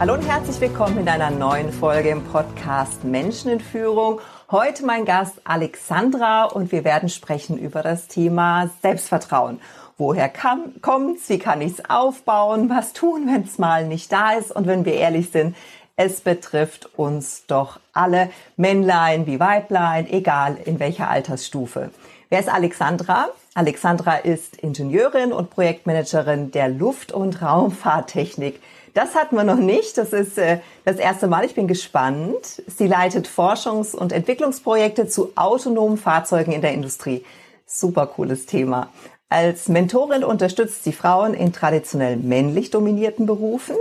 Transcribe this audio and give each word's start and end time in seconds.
Hallo 0.00 0.14
und 0.14 0.26
herzlich 0.26 0.60
willkommen 0.60 0.98
in 0.98 1.08
einer 1.08 1.30
neuen 1.30 1.72
Folge 1.72 2.08
im 2.08 2.24
Podcast 2.24 3.04
Menschen 3.04 3.52
in 3.52 3.60
Führung. 3.60 4.20
Heute 4.50 4.84
mein 4.84 5.04
Gast 5.04 5.40
Alexandra 5.44 6.46
und 6.46 6.72
wir 6.72 6.82
werden 6.82 7.08
sprechen 7.08 7.56
über 7.56 7.80
das 7.80 8.08
Thema 8.08 8.70
Selbstvertrauen. 8.82 9.60
Woher 9.96 10.28
kommt 10.28 11.18
es? 11.18 11.28
Wie 11.28 11.38
kann 11.38 11.60
ich 11.60 11.74
es 11.74 11.88
aufbauen? 11.88 12.68
Was 12.68 12.92
tun, 12.92 13.28
wenn 13.28 13.42
es 13.42 13.58
mal 13.58 13.86
nicht 13.86 14.10
da 14.10 14.32
ist? 14.32 14.50
Und 14.50 14.66
wenn 14.66 14.84
wir 14.84 14.94
ehrlich 14.94 15.30
sind, 15.30 15.54
es 15.94 16.20
betrifft 16.20 16.90
uns 16.98 17.46
doch 17.46 17.78
alle, 17.92 18.30
Männlein 18.56 19.28
wie 19.28 19.38
Weiblein, 19.38 20.10
egal 20.10 20.56
in 20.64 20.80
welcher 20.80 21.08
Altersstufe. 21.08 21.90
Wer 22.30 22.40
ist 22.40 22.52
Alexandra? 22.52 23.28
Alexandra 23.54 24.16
ist 24.16 24.56
Ingenieurin 24.56 25.32
und 25.32 25.50
Projektmanagerin 25.50 26.50
der 26.50 26.68
Luft- 26.68 27.12
und 27.12 27.40
Raumfahrttechnik 27.40 28.60
das 28.94 29.14
hatten 29.14 29.36
wir 29.36 29.44
noch 29.44 29.58
nicht. 29.58 29.98
Das 29.98 30.12
ist 30.12 30.38
äh, 30.38 30.60
das 30.84 30.96
erste 30.96 31.26
Mal. 31.26 31.44
Ich 31.44 31.54
bin 31.54 31.68
gespannt. 31.68 32.62
Sie 32.66 32.86
leitet 32.86 33.28
Forschungs- 33.28 33.94
und 33.94 34.12
Entwicklungsprojekte 34.12 35.08
zu 35.08 35.32
autonomen 35.34 35.98
Fahrzeugen 35.98 36.52
in 36.52 36.62
der 36.62 36.72
Industrie. 36.72 37.24
Super 37.66 38.06
cooles 38.06 38.46
Thema. 38.46 38.88
Als 39.28 39.68
Mentorin 39.68 40.22
unterstützt 40.22 40.84
sie 40.84 40.92
Frauen 40.92 41.34
in 41.34 41.52
traditionell 41.52 42.16
männlich 42.16 42.70
dominierten 42.70 43.26
Berufen, 43.26 43.74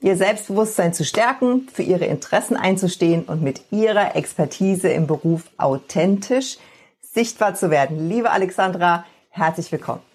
ihr 0.00 0.16
Selbstbewusstsein 0.16 0.94
zu 0.94 1.04
stärken, 1.04 1.66
für 1.72 1.82
ihre 1.82 2.04
Interessen 2.04 2.56
einzustehen 2.56 3.24
und 3.24 3.42
mit 3.42 3.62
ihrer 3.72 4.14
Expertise 4.14 4.88
im 4.88 5.08
Beruf 5.08 5.44
authentisch 5.56 6.58
sichtbar 7.00 7.54
zu 7.54 7.70
werden. 7.70 8.08
Liebe 8.08 8.30
Alexandra, 8.30 9.04
herzlich 9.30 9.72
willkommen. 9.72 10.09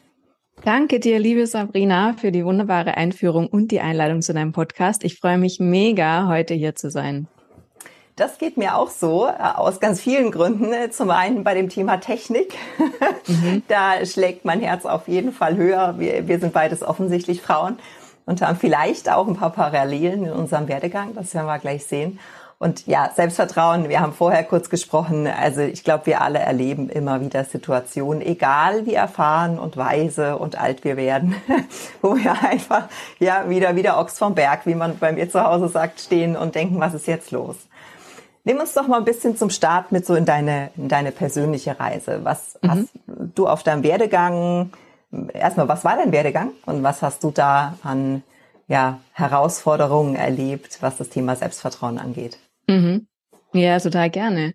Danke 0.64 1.00
dir, 1.00 1.20
liebe 1.20 1.46
Sabrina, 1.46 2.14
für 2.14 2.32
die 2.32 2.46
wunderbare 2.46 2.98
Einführung 2.98 3.48
und 3.48 3.70
die 3.70 3.82
Einladung 3.82 4.22
zu 4.22 4.34
deinem 4.34 4.52
Podcast. 4.52 5.04
Ich 5.04 5.20
freue 5.20 5.38
mich 5.38 5.60
mega, 5.60 6.28
heute 6.28 6.54
hier 6.54 6.76
zu 6.76 6.90
sein. 6.90 7.28
Das 8.16 8.38
geht 8.38 8.56
mir 8.56 8.78
auch 8.78 8.90
so, 8.90 9.28
äh, 9.28 9.34
aus 9.56 9.82
ganz 9.82 10.00
vielen 10.00 10.32
Gründen. 10.32 10.74
Zum 10.92 11.12
einen 11.12 11.44
bei 11.44 11.54
dem 11.54 11.70
Thema 11.70 11.98
Technik. 11.98 12.56
Mhm. 13.28 13.64
Da 13.68 14.06
schlägt 14.06 14.46
mein 14.46 14.60
Herz 14.60 14.86
auf 14.86 15.08
jeden 15.08 15.32
Fall 15.32 15.56
höher. 15.56 15.96
Wir, 15.98 16.28
wir 16.28 16.40
sind 16.40 16.54
beides 16.54 16.84
offensichtlich 16.84 17.42
Frauen 17.42 17.80
und 18.28 18.40
haben 18.44 18.56
vielleicht 18.56 19.12
auch 19.12 19.28
ein 19.28 19.36
paar 19.36 19.50
Parallelen 19.50 20.26
in 20.26 20.32
unserem 20.32 20.68
Werdegang. 20.68 21.16
Das 21.16 21.34
werden 21.34 21.48
wir 21.48 21.58
gleich 21.58 21.86
sehen. 21.86 22.20
Und 22.58 22.88
ja, 22.88 23.12
Selbstvertrauen, 23.14 23.90
wir 23.90 24.00
haben 24.00 24.14
vorher 24.14 24.44
kurz 24.44 24.70
gesprochen, 24.70 25.28
also 25.28 25.62
ich 25.62 25.84
glaube, 25.84 26.06
wir 26.06 26.22
alle 26.22 26.40
erleben 26.40 26.90
immer 26.90 27.20
wieder 27.20 27.44
Situationen, 27.44 28.22
egal 28.22 28.86
wie 28.86 28.94
erfahren 28.94 29.60
und 29.60 29.76
weise 29.76 30.38
und 30.38 30.58
alt 30.58 30.86
wir 30.86 30.96
werden, 30.96 31.36
wo 32.02 32.16
wir 32.16 32.42
einfach 32.44 32.88
ja 33.20 33.50
wieder 33.50 33.76
wieder 33.76 34.00
Ochs 34.00 34.18
vom 34.18 34.36
Berg, 34.36 34.66
wie 34.66 34.76
man 34.76 34.98
bei 34.98 35.12
mir 35.12 35.30
zu 35.30 35.44
Hause 35.44 35.68
sagt, 35.68 36.00
stehen 36.00 36.38
und 36.38 36.56
denken, 36.56 36.80
was 36.80 36.94
ist 36.94 37.08
jetzt 37.08 37.32
los? 37.32 37.58
Nimm 38.46 38.60
uns 38.60 38.74
doch 38.74 38.88
mal 38.88 38.98
ein 38.98 39.06
bisschen 39.06 39.36
zum 39.36 39.50
Start 39.50 39.92
mit 39.92 40.06
so 40.06 40.16
in 40.16 40.24
deine, 40.24 40.70
in 40.78 40.88
deine 40.88 41.12
persönliche 41.12 41.78
Reise. 41.80 42.22
Was 42.24 42.58
mhm. 42.62 42.72
hast 42.72 42.88
du 43.08 43.48
auf 43.48 43.64
deinem 43.64 43.84
Werdegang, 43.84 44.72
erstmal, 45.34 45.68
was 45.68 45.84
war 45.84 45.98
dein 45.98 46.12
Werdegang 46.12 46.52
und 46.66 46.84
was 46.84 47.02
hast 47.02 47.24
du 47.24 47.32
da 47.32 47.74
an 47.84 48.24
ja, 48.68 49.00
Herausforderungen 49.14 50.16
erlebt, 50.16 50.78
was 50.82 50.98
das 50.98 51.10
Thema 51.10 51.36
Selbstvertrauen 51.36 51.98
angeht? 51.98 52.38
Mhm. 52.68 53.08
Ja, 53.54 53.80
total 53.80 54.10
gerne. 54.10 54.54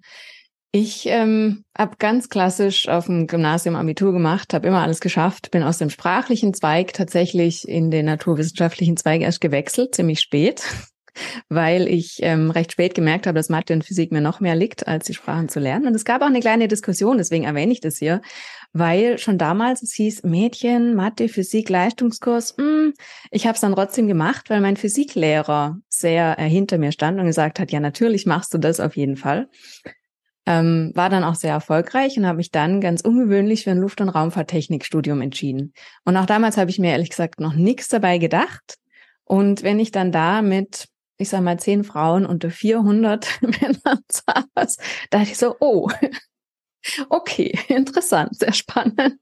Ich 0.72 1.06
ähm, 1.06 1.64
habe 1.76 1.96
ganz 1.98 2.28
klassisch 2.28 2.88
auf 2.88 3.06
dem 3.06 3.26
Gymnasium 3.26 3.74
Abitur 3.74 4.12
gemacht, 4.12 4.54
habe 4.54 4.68
immer 4.68 4.82
alles 4.82 5.00
geschafft, 5.00 5.50
bin 5.50 5.64
aus 5.64 5.78
dem 5.78 5.90
sprachlichen 5.90 6.54
Zweig 6.54 6.92
tatsächlich 6.92 7.66
in 7.66 7.90
den 7.90 8.06
naturwissenschaftlichen 8.06 8.96
Zweig 8.96 9.22
erst 9.22 9.40
gewechselt, 9.40 9.96
ziemlich 9.96 10.20
spät, 10.20 10.62
weil 11.48 11.88
ich 11.88 12.18
ähm, 12.22 12.50
recht 12.50 12.72
spät 12.72 12.94
gemerkt 12.94 13.26
habe, 13.26 13.38
dass 13.38 13.48
Mathe 13.48 13.72
und 13.72 13.84
Physik 13.84 14.12
mir 14.12 14.20
noch 14.20 14.40
mehr 14.40 14.54
liegt, 14.54 14.86
als 14.88 15.06
die 15.06 15.14
Sprachen 15.14 15.48
zu 15.48 15.60
lernen. 15.60 15.86
Und 15.86 15.94
es 15.94 16.04
gab 16.04 16.22
auch 16.22 16.26
eine 16.26 16.40
kleine 16.40 16.68
Diskussion, 16.68 17.18
deswegen 17.18 17.44
erwähne 17.44 17.72
ich 17.72 17.80
das 17.80 17.98
hier, 17.98 18.20
weil 18.72 19.18
schon 19.18 19.38
damals 19.38 19.82
es 19.82 19.92
hieß 19.94 20.22
Mädchen, 20.22 20.94
Mathe, 20.94 21.28
Physik, 21.28 21.68
Leistungskurs. 21.68 22.56
Mh, 22.56 22.64
hm, 22.64 22.94
ich 23.30 23.46
habe 23.46 23.54
es 23.54 23.60
dann 23.60 23.74
trotzdem 23.74 24.06
gemacht, 24.06 24.50
weil 24.50 24.60
mein 24.60 24.76
Physiklehrer 24.76 25.78
sehr 25.88 26.38
äh, 26.38 26.48
hinter 26.48 26.78
mir 26.78 26.92
stand 26.92 27.18
und 27.18 27.26
gesagt 27.26 27.58
hat, 27.58 27.72
ja 27.72 27.80
natürlich 27.80 28.26
machst 28.26 28.54
du 28.54 28.58
das 28.58 28.80
auf 28.80 28.96
jeden 28.96 29.16
Fall. 29.16 29.48
Ähm, 30.46 30.92
war 30.94 31.10
dann 31.10 31.24
auch 31.24 31.34
sehr 31.34 31.52
erfolgreich 31.52 32.16
und 32.16 32.26
habe 32.26 32.38
mich 32.38 32.50
dann 32.50 32.80
ganz 32.80 33.02
ungewöhnlich 33.02 33.64
für 33.64 33.72
ein 33.72 33.78
Luft- 33.78 34.00
und 34.00 34.08
Raumfahrttechnikstudium 34.08 35.20
entschieden. 35.20 35.74
Und 36.04 36.16
auch 36.16 36.26
damals 36.26 36.56
habe 36.56 36.70
ich 36.70 36.78
mir 36.78 36.92
ehrlich 36.92 37.10
gesagt 37.10 37.40
noch 37.40 37.54
nichts 37.54 37.88
dabei 37.88 38.18
gedacht. 38.18 38.78
Und 39.24 39.62
wenn 39.62 39.78
ich 39.78 39.92
dann 39.92 40.12
da 40.12 40.42
mit, 40.42 40.88
ich 41.20 41.28
sag 41.28 41.42
mal, 41.42 41.58
zehn 41.58 41.84
Frauen 41.84 42.26
unter 42.26 42.50
400 42.50 43.40
Männern 43.42 44.00
saß, 44.08 44.78
dachte 45.10 45.30
ich 45.30 45.38
so, 45.38 45.56
oh, 45.60 45.88
Okay, 47.08 47.58
interessant, 47.68 48.36
sehr 48.38 48.52
spannend. 48.52 49.20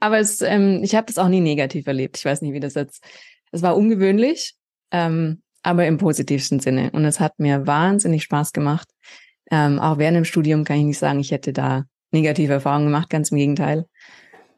Aber 0.00 0.18
es, 0.18 0.40
ähm, 0.40 0.80
ich 0.82 0.94
habe 0.94 1.06
das 1.06 1.18
auch 1.18 1.28
nie 1.28 1.40
negativ 1.40 1.86
erlebt. 1.86 2.18
Ich 2.18 2.24
weiß 2.24 2.42
nicht, 2.42 2.52
wie 2.52 2.60
das 2.60 2.74
jetzt. 2.74 3.04
Es 3.50 3.62
war 3.62 3.76
ungewöhnlich, 3.76 4.54
ähm, 4.90 5.42
aber 5.62 5.86
im 5.86 5.98
positivsten 5.98 6.60
Sinne. 6.60 6.90
Und 6.92 7.04
es 7.04 7.20
hat 7.20 7.38
mir 7.38 7.66
wahnsinnig 7.66 8.24
Spaß 8.24 8.52
gemacht. 8.52 8.88
Ähm, 9.50 9.78
auch 9.78 9.98
während 9.98 10.16
dem 10.16 10.24
Studium 10.24 10.64
kann 10.64 10.78
ich 10.78 10.84
nicht 10.84 10.98
sagen, 10.98 11.20
ich 11.20 11.30
hätte 11.30 11.52
da 11.52 11.84
negative 12.10 12.52
Erfahrungen 12.52 12.86
gemacht, 12.86 13.10
ganz 13.10 13.30
im 13.30 13.38
Gegenteil. 13.38 13.86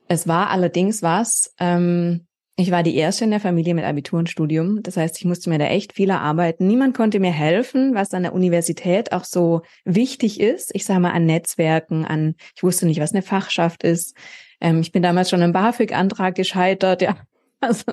Es 0.09 0.29
war 0.29 0.51
allerdings 0.51 1.03
was, 1.03 1.53
ähm, 1.59 2.27
ich 2.59 2.71
war 2.71 2.83
die 2.83 2.97
erste 2.97 3.25
in 3.25 3.31
der 3.31 3.41
Familie 3.41 3.75
mit 3.75 3.85
Abitur 3.85 4.19
und 4.19 4.31
Studium. 4.31 4.83
Das 4.83 4.97
heißt, 4.97 5.19
ich 5.19 5.27
musste 5.27 5.51
mir 5.51 5.59
da 5.59 5.67
echt 5.67 5.93
viel 5.93 6.09
erarbeiten. 6.09 6.67
Niemand 6.67 6.97
konnte 6.97 7.21
mir 7.21 7.31
helfen, 7.31 7.95
was 7.95 8.15
an 8.15 8.23
der 8.23 8.33
Universität 8.33 9.13
auch 9.13 9.25
so 9.25 9.61
wichtig 9.85 10.41
ist. 10.41 10.75
Ich 10.75 10.87
sage 10.87 11.01
mal 11.01 11.13
an 11.13 11.27
Netzwerken, 11.27 12.07
an, 12.07 12.35
ich 12.55 12.63
wusste 12.63 12.87
nicht, 12.87 12.99
was 12.99 13.13
eine 13.13 13.21
Fachschaft 13.21 13.83
ist. 13.83 14.17
Ähm, 14.59 14.81
ich 14.81 14.91
bin 14.91 15.03
damals 15.03 15.29
schon 15.29 15.43
im 15.43 15.53
BAföG-Antrag 15.53 16.35
gescheitert, 16.35 17.03
ja. 17.03 17.17
Also 17.61 17.93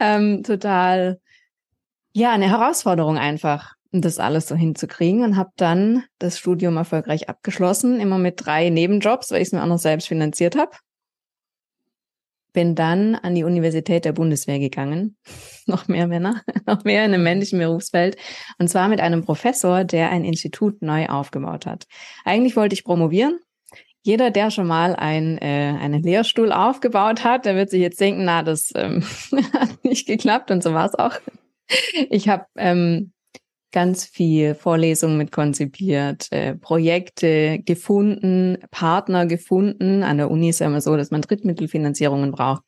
ähm, 0.00 0.42
total, 0.42 1.20
ja, 2.12 2.32
eine 2.32 2.50
Herausforderung 2.50 3.16
einfach, 3.16 3.74
das 3.92 4.18
alles 4.18 4.48
so 4.48 4.56
hinzukriegen 4.56 5.22
und 5.22 5.36
habe 5.36 5.50
dann 5.56 6.04
das 6.18 6.38
Studium 6.38 6.76
erfolgreich 6.76 7.28
abgeschlossen, 7.28 8.00
immer 8.00 8.18
mit 8.18 8.44
drei 8.44 8.70
Nebenjobs, 8.70 9.30
weil 9.30 9.42
ich 9.42 9.48
es 9.48 9.52
mir 9.52 9.62
auch 9.62 9.68
noch 9.68 9.78
selbst 9.78 10.08
finanziert 10.08 10.56
habe 10.56 10.72
bin 12.52 12.74
dann 12.74 13.14
an 13.14 13.34
die 13.34 13.44
Universität 13.44 14.04
der 14.04 14.12
Bundeswehr 14.12 14.58
gegangen. 14.58 15.16
noch 15.66 15.88
mehr 15.88 16.06
Männer, 16.06 16.42
noch 16.66 16.84
mehr 16.84 17.04
in 17.04 17.14
einem 17.14 17.22
männlichen 17.22 17.58
Berufsfeld. 17.58 18.16
Und 18.58 18.68
zwar 18.68 18.88
mit 18.88 19.00
einem 19.00 19.24
Professor, 19.24 19.84
der 19.84 20.10
ein 20.10 20.24
Institut 20.24 20.82
neu 20.82 21.06
aufgebaut 21.06 21.66
hat. 21.66 21.86
Eigentlich 22.24 22.56
wollte 22.56 22.74
ich 22.74 22.84
promovieren. 22.84 23.38
Jeder, 24.02 24.30
der 24.30 24.50
schon 24.50 24.66
mal 24.66 24.96
ein, 24.96 25.36
äh, 25.38 25.76
einen 25.78 26.02
Lehrstuhl 26.02 26.52
aufgebaut 26.52 27.22
hat, 27.22 27.44
der 27.44 27.54
wird 27.54 27.68
sich 27.68 27.82
jetzt 27.82 28.00
denken, 28.00 28.24
na, 28.24 28.42
das 28.42 28.72
ähm, 28.74 29.04
hat 29.52 29.84
nicht 29.84 30.06
geklappt 30.06 30.50
und 30.50 30.62
so 30.62 30.72
war 30.72 30.86
es 30.86 30.94
auch. 30.94 31.20
Ich 32.08 32.28
habe 32.28 32.46
ähm, 32.56 33.12
ganz 33.72 34.04
viel 34.04 34.54
Vorlesungen 34.54 35.16
mit 35.16 35.32
konzipiert, 35.32 36.26
äh, 36.30 36.54
Projekte 36.54 37.60
gefunden, 37.60 38.58
Partner 38.70 39.26
gefunden. 39.26 40.02
An 40.02 40.18
der 40.18 40.30
Uni 40.30 40.48
ist 40.48 40.60
ja 40.60 40.66
immer 40.66 40.80
so, 40.80 40.96
dass 40.96 41.10
man 41.10 41.22
Drittmittelfinanzierungen 41.22 42.32
braucht. 42.32 42.62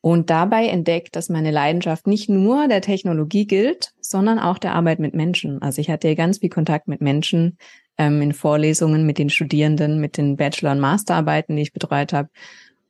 Und 0.00 0.30
dabei 0.30 0.68
entdeckt, 0.68 1.16
dass 1.16 1.28
meine 1.28 1.50
Leidenschaft 1.50 2.06
nicht 2.06 2.28
nur 2.28 2.68
der 2.68 2.80
Technologie 2.80 3.46
gilt, 3.46 3.92
sondern 4.00 4.38
auch 4.38 4.58
der 4.58 4.74
Arbeit 4.74 5.00
mit 5.00 5.14
Menschen. 5.14 5.60
Also 5.60 5.80
ich 5.80 5.90
hatte 5.90 6.14
ganz 6.14 6.38
viel 6.38 6.50
Kontakt 6.50 6.86
mit 6.86 7.00
Menschen 7.00 7.58
ähm, 7.98 8.22
in 8.22 8.32
Vorlesungen, 8.32 9.06
mit 9.06 9.18
den 9.18 9.28
Studierenden, 9.28 10.00
mit 10.00 10.16
den 10.16 10.36
Bachelor- 10.36 10.72
und 10.72 10.80
Masterarbeiten, 10.80 11.56
die 11.56 11.62
ich 11.62 11.72
betreut 11.72 12.12
habe 12.12 12.28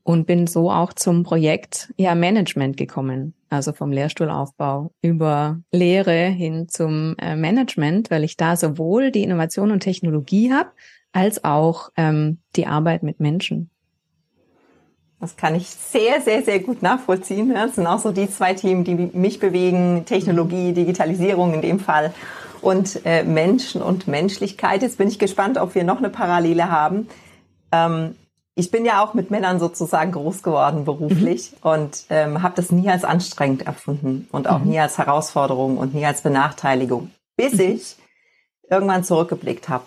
und 0.08 0.26
bin 0.26 0.46
so 0.46 0.70
auch 0.70 0.94
zum 0.94 1.22
Projekt 1.22 1.92
ja 1.98 2.14
Management 2.14 2.78
gekommen. 2.78 3.34
Also 3.50 3.74
vom 3.74 3.92
Lehrstuhlaufbau 3.92 4.90
über 5.02 5.60
Lehre 5.70 6.28
hin 6.28 6.66
zum 6.66 7.14
äh, 7.18 7.36
Management, 7.36 8.10
weil 8.10 8.24
ich 8.24 8.38
da 8.38 8.56
sowohl 8.56 9.10
die 9.10 9.22
Innovation 9.22 9.70
und 9.70 9.80
Technologie 9.80 10.50
habe, 10.50 10.70
als 11.12 11.44
auch 11.44 11.90
ähm, 11.98 12.38
die 12.56 12.66
Arbeit 12.66 13.02
mit 13.02 13.20
Menschen. 13.20 13.68
Das 15.20 15.36
kann 15.36 15.54
ich 15.54 15.68
sehr, 15.68 16.22
sehr, 16.22 16.42
sehr 16.42 16.60
gut 16.60 16.80
nachvollziehen. 16.80 17.52
Das 17.52 17.74
sind 17.74 17.86
auch 17.86 17.98
so 17.98 18.10
die 18.10 18.30
zwei 18.30 18.54
Themen, 18.54 18.84
die 18.84 18.94
mich 18.94 19.40
bewegen. 19.40 20.06
Technologie, 20.06 20.72
Digitalisierung 20.72 21.52
in 21.52 21.60
dem 21.60 21.80
Fall. 21.80 22.14
und 22.62 23.02
äh, 23.04 23.24
Menschen 23.24 23.82
und 23.82 24.08
Menschlichkeit. 24.08 24.80
Jetzt 24.80 24.96
bin 24.96 25.08
ich 25.08 25.18
gespannt, 25.18 25.58
ob 25.58 25.74
wir 25.74 25.84
noch 25.84 25.98
eine 25.98 26.08
Parallele 26.08 26.70
haben. 26.70 27.08
Ähm, 27.72 28.14
ich 28.58 28.72
bin 28.72 28.84
ja 28.84 29.04
auch 29.04 29.14
mit 29.14 29.30
Männern 29.30 29.60
sozusagen 29.60 30.10
groß 30.10 30.42
geworden 30.42 30.84
beruflich 30.84 31.52
mhm. 31.52 31.70
und 31.70 32.04
ähm, 32.10 32.42
habe 32.42 32.56
das 32.56 32.72
nie 32.72 32.88
als 32.88 33.04
anstrengend 33.04 33.62
erfunden 33.62 34.28
und 34.32 34.48
auch 34.48 34.58
mhm. 34.58 34.70
nie 34.70 34.80
als 34.80 34.98
Herausforderung 34.98 35.78
und 35.78 35.94
nie 35.94 36.04
als 36.04 36.22
Benachteiligung, 36.22 37.12
bis 37.36 37.52
mhm. 37.54 37.60
ich 37.60 37.96
irgendwann 38.68 39.04
zurückgeblickt 39.04 39.68
habe. 39.68 39.84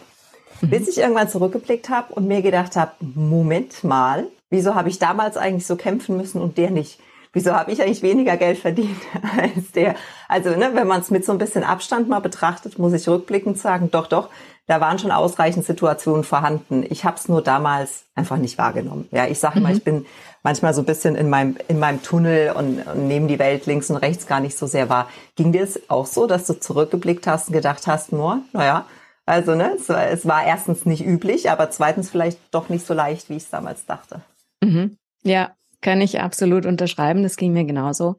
Mhm. 0.61 0.69
Bis 0.69 0.87
ich 0.87 0.99
irgendwann 0.99 1.27
zurückgeblickt 1.27 1.89
habe 1.89 2.13
und 2.13 2.29
mir 2.29 2.41
gedacht 2.41 2.77
habe, 2.77 2.93
Moment 3.01 3.83
mal, 3.83 4.27
wieso 4.49 4.73
habe 4.73 4.87
ich 4.87 4.99
damals 4.99 5.35
eigentlich 5.35 5.67
so 5.67 5.75
kämpfen 5.75 6.15
müssen 6.15 6.41
und 6.41 6.57
der 6.57 6.71
nicht? 6.71 6.97
Wieso 7.33 7.53
habe 7.53 7.71
ich 7.71 7.81
eigentlich 7.81 8.01
weniger 8.01 8.35
Geld 8.35 8.57
verdient 8.57 8.99
als 9.37 9.71
der? 9.71 9.95
Also, 10.27 10.49
ne, 10.51 10.71
wenn 10.73 10.87
man 10.87 11.01
es 11.01 11.11
mit 11.11 11.25
so 11.25 11.31
ein 11.31 11.37
bisschen 11.37 11.63
Abstand 11.63 12.09
mal 12.09 12.19
betrachtet, 12.19 12.77
muss 12.77 12.93
ich 12.93 13.07
rückblickend 13.07 13.57
sagen, 13.57 13.89
doch, 13.91 14.07
doch, 14.07 14.29
da 14.67 14.79
waren 14.81 14.99
schon 14.99 15.11
ausreichend 15.11 15.65
Situationen 15.65 16.23
vorhanden. 16.23 16.85
Ich 16.89 17.03
habe 17.03 17.17
es 17.17 17.27
nur 17.27 17.41
damals 17.41 18.05
einfach 18.15 18.37
nicht 18.37 18.57
wahrgenommen. 18.57 19.07
Ja, 19.11 19.27
ich 19.27 19.39
sage 19.39 19.59
mhm. 19.59 19.63
mal, 19.63 19.75
ich 19.75 19.83
bin 19.83 20.05
manchmal 20.43 20.73
so 20.73 20.81
ein 20.81 20.85
bisschen 20.85 21.15
in 21.15 21.29
meinem 21.29 21.57
in 21.67 21.79
meinem 21.79 22.01
Tunnel 22.03 22.51
und, 22.51 22.81
und 22.81 23.07
nehme 23.07 23.27
die 23.27 23.39
Welt 23.39 23.65
links 23.65 23.89
und 23.89 23.97
rechts 23.97 24.27
gar 24.27 24.39
nicht 24.39 24.57
so 24.57 24.67
sehr 24.67 24.89
wahr. 24.89 25.09
Ging 25.35 25.51
dir 25.51 25.63
es 25.63 25.89
auch 25.89 26.05
so, 26.05 26.27
dass 26.27 26.47
du 26.47 26.59
zurückgeblickt 26.59 27.27
hast 27.27 27.47
und 27.47 27.53
gedacht 27.53 27.87
hast, 27.87 28.11
nur, 28.11 28.41
naja, 28.53 28.85
also 29.25 29.55
ne, 29.55 29.75
es 29.77 29.89
war, 29.89 30.07
es 30.07 30.25
war 30.25 30.45
erstens 30.45 30.85
nicht 30.85 31.05
üblich, 31.05 31.49
aber 31.49 31.69
zweitens 31.69 32.09
vielleicht 32.09 32.39
doch 32.51 32.69
nicht 32.69 32.85
so 32.85 32.93
leicht, 32.93 33.29
wie 33.29 33.37
ich 33.37 33.43
es 33.43 33.49
damals 33.49 33.85
dachte. 33.85 34.21
Mhm. 34.61 34.97
Ja, 35.23 35.51
kann 35.81 36.01
ich 36.01 36.19
absolut 36.19 36.65
unterschreiben. 36.65 37.23
Das 37.23 37.37
ging 37.37 37.53
mir 37.53 37.65
genauso. 37.65 38.15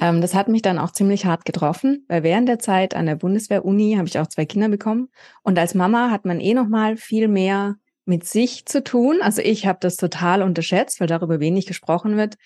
Ähm, 0.00 0.20
das 0.20 0.34
hat 0.34 0.48
mich 0.48 0.62
dann 0.62 0.78
auch 0.78 0.92
ziemlich 0.92 1.26
hart 1.26 1.44
getroffen, 1.44 2.04
weil 2.08 2.22
während 2.22 2.48
der 2.48 2.58
Zeit 2.58 2.94
an 2.94 3.06
der 3.06 3.16
Bundeswehr-Uni 3.16 3.94
habe 3.96 4.08
ich 4.08 4.18
auch 4.18 4.26
zwei 4.26 4.46
Kinder 4.46 4.68
bekommen. 4.68 5.08
Und 5.42 5.58
als 5.58 5.74
Mama 5.74 6.10
hat 6.10 6.24
man 6.24 6.40
eh 6.40 6.54
noch 6.54 6.68
mal 6.68 6.96
viel 6.96 7.28
mehr 7.28 7.76
mit 8.04 8.24
sich 8.24 8.66
zu 8.66 8.82
tun. 8.82 9.20
Also 9.22 9.42
ich 9.42 9.66
habe 9.66 9.78
das 9.80 9.96
total 9.96 10.42
unterschätzt, 10.42 11.00
weil 11.00 11.06
darüber 11.06 11.40
wenig 11.40 11.66
gesprochen 11.66 12.16
wird, 12.16 12.36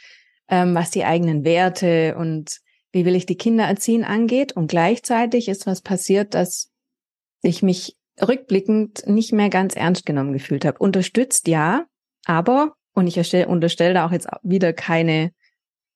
ähm, 0.48 0.74
was 0.74 0.90
die 0.90 1.04
eigenen 1.04 1.44
Werte 1.44 2.16
und 2.16 2.60
wie 2.92 3.04
will 3.04 3.14
ich 3.14 3.26
die 3.26 3.36
Kinder 3.36 3.64
erziehen 3.64 4.04
angeht. 4.04 4.52
Und 4.52 4.68
gleichzeitig 4.68 5.48
ist 5.48 5.66
was 5.66 5.80
passiert, 5.80 6.34
dass 6.34 6.70
ich 7.42 7.62
mich 7.62 7.96
rückblickend 8.20 9.06
nicht 9.06 9.32
mehr 9.32 9.48
ganz 9.48 9.74
ernst 9.74 10.06
genommen 10.06 10.32
gefühlt 10.32 10.64
habe. 10.64 10.78
Unterstützt 10.78 11.48
ja, 11.48 11.86
aber, 12.24 12.74
und 12.94 13.06
ich 13.06 13.46
unterstelle 13.46 13.94
da 13.94 14.06
auch 14.06 14.12
jetzt 14.12 14.28
wieder 14.42 14.72
keine, 14.72 15.32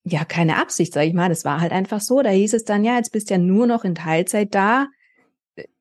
ja, 0.05 0.25
keine 0.25 0.57
Absicht, 0.57 0.93
sage 0.93 1.07
ich 1.07 1.15
mal, 1.15 1.29
das 1.29 1.45
war 1.45 1.61
halt 1.61 1.73
einfach 1.73 2.01
so. 2.01 2.23
Da 2.23 2.31
hieß 2.31 2.55
es 2.55 2.65
dann, 2.65 2.85
ja, 2.85 2.97
jetzt 2.97 3.13
bist 3.13 3.31
ja 3.31 3.39
nur 3.39 3.67
noch 3.67 3.85
in 3.85 3.95
Teilzeit 3.95 4.55
da, 4.55 4.87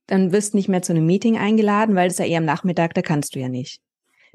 dann 0.06 0.32
wirst 0.32 0.54
nicht 0.54 0.70
mehr 0.70 0.82
zu 0.82 0.94
einem 0.94 1.06
Meeting 1.06 1.38
eingeladen, 1.38 1.96
weil 1.96 2.08
das 2.08 2.20
ja 2.20 2.26
eher 2.26 2.38
am 2.38 2.46
Nachmittag, 2.46 2.94
da 2.94 3.02
kannst 3.02 3.36
du 3.36 3.40
ja 3.40 3.50
nicht. 3.50 3.82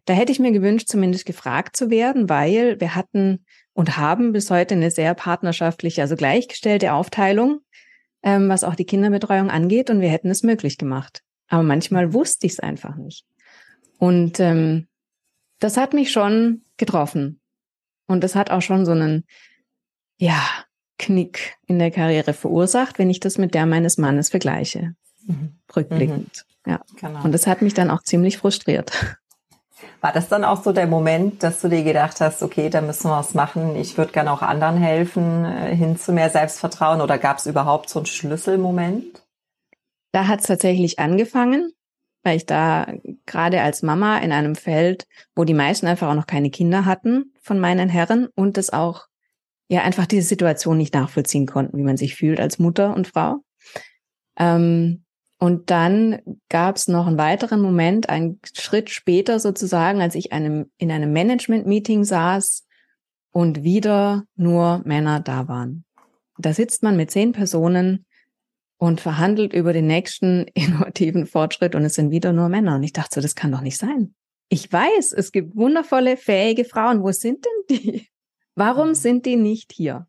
Da 0.05 0.14
hätte 0.14 0.32
ich 0.32 0.40
mir 0.40 0.52
gewünscht, 0.52 0.88
zumindest 0.88 1.25
gefragt 1.25 1.76
zu 1.76 1.88
werden, 1.88 2.29
weil 2.29 2.81
wir 2.81 2.94
hatten 2.94 3.44
und 3.73 3.96
haben 3.96 4.32
bis 4.32 4.50
heute 4.50 4.75
eine 4.75 4.90
sehr 4.90 5.14
partnerschaftliche, 5.14 6.02
also 6.02 6.17
gleichgestellte 6.17 6.93
Aufteilung 6.93 7.61
ähm, 8.23 8.49
was 8.49 8.64
auch 8.64 8.75
die 8.75 8.85
Kinderbetreuung 8.85 9.50
angeht 9.50 9.90
und 9.90 10.00
wir 10.00 10.08
hätten 10.08 10.31
es 10.31 10.43
möglich 10.43 10.78
gemacht. 10.78 11.23
Aber 11.49 11.62
manchmal 11.62 12.12
wusste 12.12 12.46
ich 12.46 12.55
es 12.55 12.61
einfach 12.61 12.96
nicht. 12.96 13.25
Und 13.99 14.40
ähm, 14.40 14.87
das 15.58 15.76
hat 15.76 15.93
mich 15.93 16.11
schon 16.11 16.62
getroffen. 16.84 17.40
Und 18.08 18.25
das 18.25 18.34
hat 18.34 18.50
auch 18.50 18.62
schon 18.62 18.84
so 18.84 18.93
einen, 18.93 19.25
ja, 20.19 20.40
Knick 20.99 21.56
in 21.67 21.79
der 21.79 21.90
Karriere 21.90 22.32
verursacht, 22.32 22.99
wenn 22.99 23.11
ich 23.11 23.20
das 23.20 23.38
mit 23.38 23.55
der 23.55 23.67
meines 23.67 23.99
Mannes 23.99 24.31
vergleiche. 24.31 24.94
Mhm. 25.26 25.58
Rückblickend. 25.75 26.44
Mhm. 26.64 26.73
Ja. 26.73 26.81
Genau. 27.00 27.25
Und 27.25 27.32
das 27.32 27.46
hat 27.46 27.62
mich 27.62 27.75
dann 27.75 27.90
auch 27.90 28.02
ziemlich 28.02 28.38
frustriert. 28.38 28.93
War 30.00 30.12
das 30.12 30.29
dann 30.29 30.44
auch 30.44 30.62
so 30.62 30.73
der 30.73 30.87
Moment, 30.87 31.43
dass 31.43 31.61
du 31.61 31.69
dir 31.69 31.82
gedacht 31.82 32.20
hast, 32.20 32.43
okay, 32.43 32.70
da 32.70 32.81
müssen 32.81 33.08
wir 33.08 33.17
was 33.17 33.35
machen, 33.35 33.76
ich 33.76 33.96
würde 33.99 34.12
gerne 34.12 34.32
auch 34.32 34.43
anderen 34.43 34.76
helfen, 34.76 35.44
äh, 35.44 35.75
hin 35.75 35.96
zu 35.96 36.12
mehr 36.12 36.31
Selbstvertrauen 36.31 37.00
oder 37.00 37.19
gab 37.19 37.38
es 37.38 37.46
überhaupt 37.46 37.88
so 37.88 38.00
einen 38.00 38.06
Schlüsselmoment? 38.06 39.23
Da 40.12 40.26
hat 40.26 40.40
es 40.40 40.46
tatsächlich 40.46 40.99
angefangen, 40.99 41.73
weil 42.22 42.36
ich 42.36 42.46
da 42.46 42.92
gerade 43.26 43.62
als 43.62 43.82
Mama 43.82 44.19
in 44.19 44.32
einem 44.32 44.54
Feld, 44.54 45.06
wo 45.34 45.44
die 45.44 45.54
meisten 45.54 45.86
einfach 45.86 46.08
auch 46.08 46.14
noch 46.14 46.26
keine 46.26 46.50
Kinder 46.50 46.84
hatten 46.84 47.32
von 47.40 47.58
meinen 47.58 47.88
Herren 47.88 48.28
und 48.34 48.56
das 48.56 48.70
auch 48.70 49.06
ja 49.69 49.82
einfach 49.82 50.06
diese 50.06 50.28
Situation 50.28 50.76
nicht 50.76 50.94
nachvollziehen 50.94 51.46
konnten, 51.46 51.78
wie 51.78 51.82
man 51.82 51.96
sich 51.96 52.14
fühlt 52.14 52.40
als 52.40 52.58
Mutter 52.58 52.94
und 52.94 53.08
Frau. 53.08 53.42
Ähm, 54.38 55.04
und 55.38 55.70
dann 55.70 56.20
gab 56.48 56.76
es 56.76 56.86
noch 56.86 57.08
einen 57.08 57.19
weiteren 57.19 57.60
Moment, 57.60 58.08
einen 58.08 58.38
Schritt 58.54 58.90
später 58.90 59.40
sozusagen, 59.40 60.00
als 60.00 60.14
ich 60.14 60.32
einem, 60.32 60.70
in 60.78 60.92
einem 60.92 61.12
Management-Meeting 61.12 62.04
saß 62.04 62.64
und 63.32 63.64
wieder 63.64 64.25
nur 64.36 64.82
Männer 64.84 65.18
da 65.18 65.48
waren. 65.48 65.84
Da 66.38 66.52
sitzt 66.52 66.84
man 66.84 66.96
mit 66.96 67.10
zehn 67.10 67.32
Personen 67.32 68.06
und 68.82 69.00
verhandelt 69.00 69.52
über 69.52 69.73
den 69.73 69.87
nächsten 69.87 70.49
innovativen 70.55 71.26
Fortschritt 71.26 71.76
und 71.76 71.84
es 71.84 71.94
sind 71.94 72.11
wieder 72.11 72.32
nur 72.32 72.49
Männer. 72.49 72.75
Und 72.75 72.82
ich 72.82 72.93
dachte 72.93 73.14
so, 73.14 73.20
das 73.20 73.37
kann 73.37 73.52
doch 73.52 73.61
nicht 73.61 73.79
sein. 73.79 74.12
Ich 74.49 74.73
weiß, 74.73 75.12
es 75.12 75.31
gibt 75.31 75.55
wundervolle, 75.55 76.17
fähige 76.17 76.64
Frauen. 76.64 77.00
Wo 77.00 77.12
sind 77.12 77.44
denn 77.44 77.79
die? 77.79 78.08
Warum 78.56 78.88
mhm. 78.88 78.94
sind 78.94 79.25
die 79.25 79.37
nicht 79.37 79.70
hier? 79.73 80.08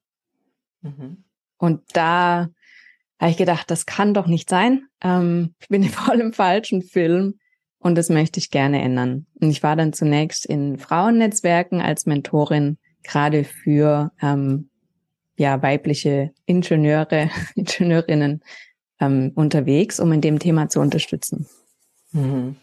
Mhm. 0.81 1.24
Und 1.58 1.81
da 1.94 2.50
habe 3.20 3.30
ich 3.30 3.38
gedacht, 3.38 3.70
das 3.70 3.86
kann 3.86 4.16
doch 4.16 4.25
nicht 4.25 4.50
sein. 4.50 4.88
Ähm, 5.02 5.54
ich 5.60 5.68
bin 5.68 5.84
voll 5.90 6.19
im 6.19 6.34
falschen 6.34 6.81
Film 6.81 7.36
und 7.78 7.94
das 7.94 8.10
möchte 8.10 8.40
ich 8.40 8.50
gerne 8.50 8.81
ändern. 8.81 9.28
Und 9.40 9.52
ich 9.52 9.62
war 9.62 9.76
dann 9.76 9.94
zunächst 9.94 10.48
in 10.48 10.80
Frauennetzwerken 10.80 11.80
als 11.80 12.08
Mentorin, 12.08 12.80
gerade 13.04 13.44
für 13.44 14.12
ähm, 14.19 14.72
ja 15.35 15.62
weibliche 15.62 16.31
Ingenieure, 16.45 17.30
Ingenieurinnen 17.56 18.44
ähm, 19.00 19.31
unterwegs, 19.35 20.00
um 20.00 20.12
in 20.12 20.21
dem 20.21 20.39
Thema 20.39 20.69
zu 20.69 20.80
unterstützen. 20.80 21.47
Mhm. 22.12 22.56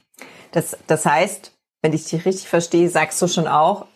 Das, 0.53 0.77
das 0.87 1.07
heißt, 1.07 1.53
wenn 1.83 1.93
ich 1.93 2.09
dich 2.09 2.25
richtig 2.25 2.49
verstehe, 2.49 2.89
sagst 2.89 3.21
du 3.23 3.29
schon 3.29 3.47
auch, 3.47 3.87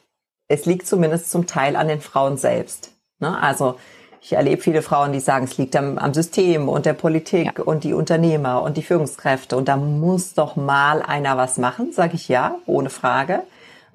es 0.48 0.66
liegt 0.66 0.86
zumindest 0.86 1.30
zum 1.30 1.46
Teil 1.46 1.76
an 1.76 1.88
den 1.88 2.00
Frauen 2.00 2.36
selbst. 2.36 2.92
Ne? 3.18 3.40
Also 3.40 3.76
ich 4.20 4.32
erlebe 4.32 4.62
viele 4.62 4.82
Frauen, 4.82 5.12
die 5.12 5.20
sagen, 5.20 5.44
es 5.44 5.58
liegt 5.58 5.76
am, 5.76 5.98
am 5.98 6.14
System 6.14 6.68
und 6.68 6.86
der 6.86 6.94
Politik 6.94 7.58
ja. 7.58 7.64
und 7.64 7.84
die 7.84 7.92
Unternehmer 7.92 8.62
und 8.62 8.76
die 8.76 8.82
Führungskräfte 8.82 9.56
und 9.56 9.68
da 9.68 9.76
muss 9.76 10.34
doch 10.34 10.56
mal 10.56 11.02
einer 11.02 11.36
was 11.36 11.58
machen, 11.58 11.92
sage 11.92 12.14
ich 12.14 12.28
ja, 12.28 12.56
ohne 12.66 12.90
Frage. 12.90 13.42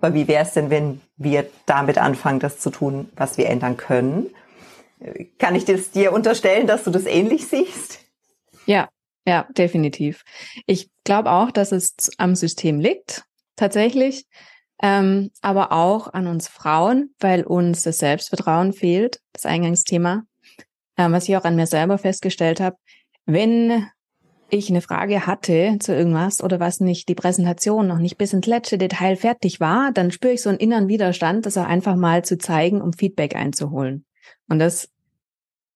Aber 0.02 0.14
wie 0.14 0.28
wäre 0.28 0.44
es 0.44 0.54
denn, 0.54 0.70
wenn 0.70 1.02
wir 1.18 1.48
damit 1.66 1.98
anfangen, 1.98 2.40
das 2.40 2.60
zu 2.60 2.70
tun, 2.70 3.10
was 3.16 3.38
wir 3.38 3.48
ändern 3.48 3.76
können? 3.76 4.28
Kann 5.38 5.56
ich 5.56 5.66
das 5.66 5.92
dir 5.92 6.12
unterstellen, 6.12 6.68
dass 6.68 6.84
du 6.84 6.92
das 6.92 7.06
ähnlich 7.06 7.48
siehst? 7.48 8.00
Ja, 8.66 8.90
ja, 9.26 9.48
definitiv. 9.52 10.24
Ich 10.66 10.90
glaube 11.04 11.32
auch, 11.32 11.52
dass 11.52 11.72
es 11.72 11.96
am 12.18 12.36
System 12.36 12.80
liegt, 12.80 13.24
tatsächlich, 13.56 14.26
ähm, 14.82 15.32
aber 15.42 15.72
auch 15.72 16.14
an 16.14 16.28
uns 16.28 16.48
Frauen, 16.48 17.14
weil 17.20 17.44
uns 17.44 17.84
das 17.84 18.00
Selbstvertrauen 18.00 18.74
fehlt, 18.74 19.20
das 19.34 19.46
Eingangsthema, 19.46 20.24
ähm, 20.98 21.12
was 21.12 21.28
ich 21.28 21.38
auch 21.38 21.44
an 21.44 21.56
mir 21.56 21.68
selber 21.68 21.98
festgestellt 21.98 22.60
habe. 22.60 22.78
Wenn 23.26 23.88
ich 24.50 24.70
eine 24.70 24.82
Frage 24.82 25.28
hatte 25.28 25.78
zu 25.80 25.94
irgendwas 25.94 26.44
oder 26.44 26.60
was 26.60 26.80
nicht 26.80 27.08
die 27.08 27.16
Präsentation 27.16 27.88
noch 27.88 28.00
nicht 28.00 28.18
bis 28.18 28.34
ins 28.34 28.48
letzte 28.48 28.78
Detail 28.78 29.16
fertig 29.16 29.60
war, 29.60 29.92
dann 29.92 30.12
spüre 30.12 30.34
ich 30.34 30.42
so 30.42 30.50
einen 30.50 30.58
inneren 30.58 30.88
Widerstand, 30.88 31.46
das 31.46 31.58
auch 31.58 31.68
einfach 31.68 31.96
mal 31.96 32.24
zu 32.26 32.38
zeigen, 32.38 32.82
um 32.82 32.94
Feedback 32.94 33.36
einzuholen. 33.36 34.06
Und 34.50 34.60
das, 34.60 34.90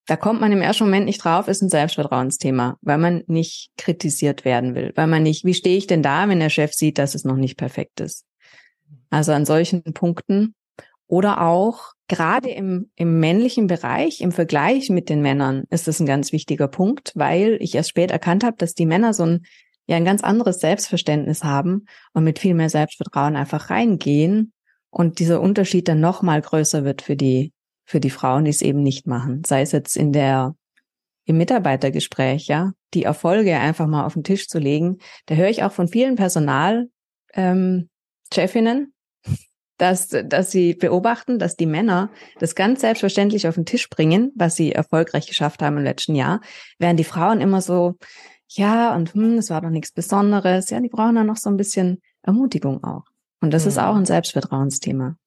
da 0.07 0.17
kommt 0.17 0.41
man 0.41 0.51
im 0.51 0.61
ersten 0.61 0.85
Moment 0.85 1.05
nicht 1.05 1.23
drauf, 1.23 1.47
ist 1.47 1.61
ein 1.61 1.69
Selbstvertrauensthema, 1.69 2.77
weil 2.81 2.97
man 2.97 3.23
nicht 3.27 3.71
kritisiert 3.77 4.43
werden 4.43 4.75
will, 4.75 4.91
weil 4.95 5.07
man 5.07 5.23
nicht, 5.23 5.45
wie 5.45 5.53
stehe 5.53 5.77
ich 5.77 5.87
denn 5.87 6.03
da, 6.03 6.27
wenn 6.27 6.39
der 6.39 6.49
Chef 6.49 6.73
sieht, 6.73 6.97
dass 6.97 7.15
es 7.15 7.23
noch 7.23 7.37
nicht 7.37 7.57
perfekt 7.57 7.99
ist? 8.01 8.25
Also 9.09 9.31
an 9.31 9.45
solchen 9.45 9.83
Punkten. 9.93 10.55
Oder 11.07 11.41
auch 11.41 11.93
gerade 12.07 12.49
im, 12.49 12.89
im 12.95 13.19
männlichen 13.19 13.67
Bereich, 13.67 14.21
im 14.21 14.31
Vergleich 14.31 14.89
mit 14.89 15.09
den 15.09 15.21
Männern, 15.21 15.65
ist 15.69 15.87
das 15.87 15.99
ein 15.99 16.05
ganz 16.05 16.31
wichtiger 16.31 16.67
Punkt, 16.67 17.11
weil 17.13 17.57
ich 17.59 17.75
erst 17.75 17.89
spät 17.89 18.09
erkannt 18.09 18.43
habe, 18.43 18.57
dass 18.57 18.73
die 18.73 18.85
Männer 18.85 19.13
so 19.13 19.23
ein, 19.23 19.45
ja, 19.85 19.97
ein 19.97 20.05
ganz 20.05 20.23
anderes 20.23 20.59
Selbstverständnis 20.59 21.43
haben 21.43 21.85
und 22.13 22.23
mit 22.23 22.39
viel 22.39 22.55
mehr 22.55 22.69
Selbstvertrauen 22.69 23.35
einfach 23.35 23.69
reingehen 23.69 24.53
und 24.89 25.19
dieser 25.19 25.41
Unterschied 25.41 25.87
dann 25.87 25.99
noch 25.99 26.21
mal 26.21 26.41
größer 26.41 26.83
wird 26.83 27.01
für 27.01 27.15
die, 27.15 27.51
für 27.85 27.99
die 27.99 28.09
Frauen, 28.09 28.45
die 28.45 28.51
es 28.51 28.61
eben 28.61 28.81
nicht 28.81 29.07
machen. 29.07 29.43
Sei 29.45 29.61
es 29.61 29.71
jetzt 29.71 29.97
in 29.97 30.13
der, 30.13 30.55
im 31.25 31.37
Mitarbeitergespräch, 31.37 32.47
ja, 32.47 32.73
die 32.93 33.03
Erfolge 33.03 33.57
einfach 33.57 33.87
mal 33.87 34.05
auf 34.05 34.13
den 34.13 34.23
Tisch 34.23 34.47
zu 34.47 34.59
legen. 34.59 34.97
Da 35.25 35.35
höre 35.35 35.49
ich 35.49 35.63
auch 35.63 35.71
von 35.71 35.87
vielen 35.87 36.15
Personal, 36.15 36.89
ähm, 37.33 37.89
Chefinnen, 38.33 38.93
dass, 39.77 40.09
dass 40.09 40.51
sie 40.51 40.75
beobachten, 40.75 41.39
dass 41.39 41.55
die 41.55 41.65
Männer 41.65 42.11
das 42.39 42.55
ganz 42.55 42.81
selbstverständlich 42.81 43.47
auf 43.47 43.55
den 43.55 43.65
Tisch 43.65 43.89
bringen, 43.89 44.31
was 44.35 44.55
sie 44.55 44.71
erfolgreich 44.71 45.27
geschafft 45.27 45.61
haben 45.61 45.77
im 45.77 45.83
letzten 45.83 46.15
Jahr, 46.15 46.41
während 46.79 46.99
die 46.99 47.05
Frauen 47.05 47.41
immer 47.41 47.61
so, 47.61 47.95
ja, 48.55 48.95
und 48.95 49.13
hm, 49.13 49.37
es 49.39 49.49
war 49.49 49.61
doch 49.61 49.69
nichts 49.69 49.91
Besonderes. 49.91 50.69
Ja, 50.69 50.79
die 50.79 50.89
brauchen 50.89 51.15
dann 51.15 51.27
noch 51.27 51.37
so 51.37 51.49
ein 51.49 51.57
bisschen 51.57 52.01
Ermutigung 52.21 52.83
auch. 52.83 53.05
Und 53.41 53.51
das 53.51 53.63
mhm. 53.63 53.69
ist 53.69 53.77
auch 53.79 53.95
ein 53.95 54.05
Selbstvertrauensthema. 54.05 55.17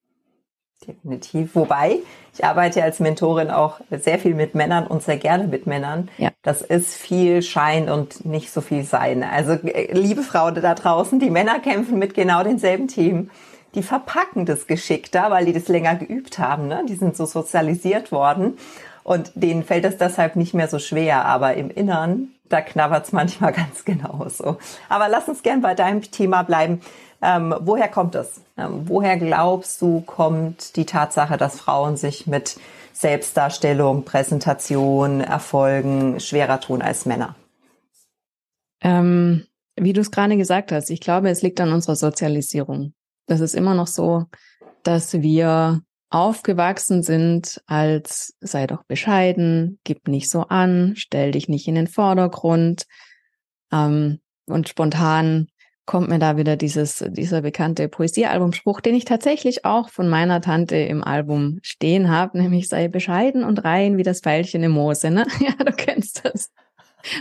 Definitiv. 0.84 1.54
Wobei, 1.54 1.98
ich 2.34 2.44
arbeite 2.44 2.82
als 2.82 3.00
Mentorin 3.00 3.50
auch 3.50 3.80
sehr 3.90 4.18
viel 4.18 4.34
mit 4.34 4.54
Männern 4.54 4.86
und 4.86 5.02
sehr 5.02 5.16
gerne 5.16 5.46
mit 5.46 5.66
Männern. 5.66 6.10
Ja. 6.18 6.30
Das 6.42 6.60
ist 6.60 6.94
viel 6.94 7.42
Schein 7.42 7.88
und 7.88 8.26
nicht 8.26 8.52
so 8.52 8.60
viel 8.60 8.84
Sein. 8.84 9.22
Also, 9.22 9.52
äh, 9.52 9.92
liebe 9.92 10.22
Frauen 10.22 10.54
da 10.54 10.74
draußen, 10.74 11.18
die 11.18 11.30
Männer 11.30 11.60
kämpfen 11.60 11.98
mit 11.98 12.14
genau 12.14 12.42
denselben 12.42 12.88
Themen. 12.88 13.30
Die 13.74 13.82
verpacken 13.82 14.46
das 14.46 14.66
geschickter, 14.66 15.30
weil 15.30 15.46
die 15.46 15.52
das 15.52 15.68
länger 15.68 15.96
geübt 15.96 16.38
haben. 16.38 16.68
Ne? 16.68 16.84
Die 16.88 16.94
sind 16.94 17.16
so 17.16 17.26
sozialisiert 17.26 18.12
worden. 18.12 18.58
Und 19.02 19.32
denen 19.34 19.62
fällt 19.62 19.84
es 19.84 19.98
deshalb 19.98 20.36
nicht 20.36 20.52
mehr 20.52 20.68
so 20.68 20.78
schwer. 20.78 21.24
Aber 21.26 21.54
im 21.54 21.70
Innern, 21.70 22.28
da 22.48 22.60
knabbert's 22.60 23.12
manchmal 23.12 23.52
ganz 23.54 23.84
genauso. 23.84 24.58
Aber 24.88 25.08
lass 25.08 25.28
uns 25.28 25.42
gern 25.42 25.62
bei 25.62 25.74
deinem 25.74 26.02
Thema 26.02 26.42
bleiben. 26.42 26.80
Ähm, 27.22 27.54
woher 27.60 27.88
kommt 27.88 28.14
es? 28.14 28.40
Ähm, 28.56 28.88
woher 28.88 29.16
glaubst 29.16 29.80
du, 29.80 30.00
kommt 30.02 30.76
die 30.76 30.84
Tatsache, 30.84 31.36
dass 31.36 31.58
Frauen 31.58 31.96
sich 31.96 32.26
mit 32.26 32.58
Selbstdarstellung, 32.92 34.04
Präsentation, 34.04 35.20
Erfolgen 35.20 36.20
schwerer 36.20 36.60
tun 36.60 36.82
als 36.82 37.06
Männer? 37.06 37.34
Ähm, 38.82 39.46
wie 39.76 39.92
du 39.92 40.00
es 40.00 40.10
gerade 40.10 40.36
gesagt 40.36 40.72
hast, 40.72 40.90
ich 40.90 41.00
glaube, 41.00 41.28
es 41.28 41.42
liegt 41.42 41.60
an 41.60 41.72
unserer 41.72 41.96
Sozialisierung. 41.96 42.94
Das 43.26 43.40
ist 43.40 43.54
immer 43.54 43.74
noch 43.74 43.86
so, 43.86 44.24
dass 44.82 45.14
wir 45.14 45.82
aufgewachsen 46.08 47.02
sind 47.02 47.60
als 47.66 48.34
sei 48.40 48.66
doch 48.66 48.84
bescheiden, 48.84 49.80
gib 49.84 50.08
nicht 50.08 50.30
so 50.30 50.42
an, 50.42 50.94
stell 50.96 51.32
dich 51.32 51.48
nicht 51.48 51.66
in 51.66 51.74
den 51.74 51.88
Vordergrund. 51.88 52.86
Ähm, 53.72 54.20
und 54.46 54.68
spontan 54.68 55.48
kommt 55.86 56.08
mir 56.08 56.18
da 56.18 56.36
wieder 56.36 56.56
dieses, 56.56 57.04
dieser 57.08 57.42
bekannte 57.42 57.88
Poesiealbumspruch, 57.88 58.80
den 58.80 58.96
ich 58.96 59.04
tatsächlich 59.04 59.64
auch 59.64 59.88
von 59.88 60.08
meiner 60.08 60.40
Tante 60.40 60.76
im 60.76 61.02
Album 61.02 61.60
stehen 61.62 62.10
habe, 62.10 62.38
nämlich 62.38 62.68
sei 62.68 62.88
bescheiden 62.88 63.44
und 63.44 63.64
rein 63.64 63.96
wie 63.96 64.02
das 64.02 64.20
Pfeilchen 64.20 64.62
im 64.64 64.72
Moose, 64.72 65.10
ne? 65.10 65.26
Ja, 65.40 65.64
du 65.64 65.72
kennst 65.72 66.24
das. 66.24 66.50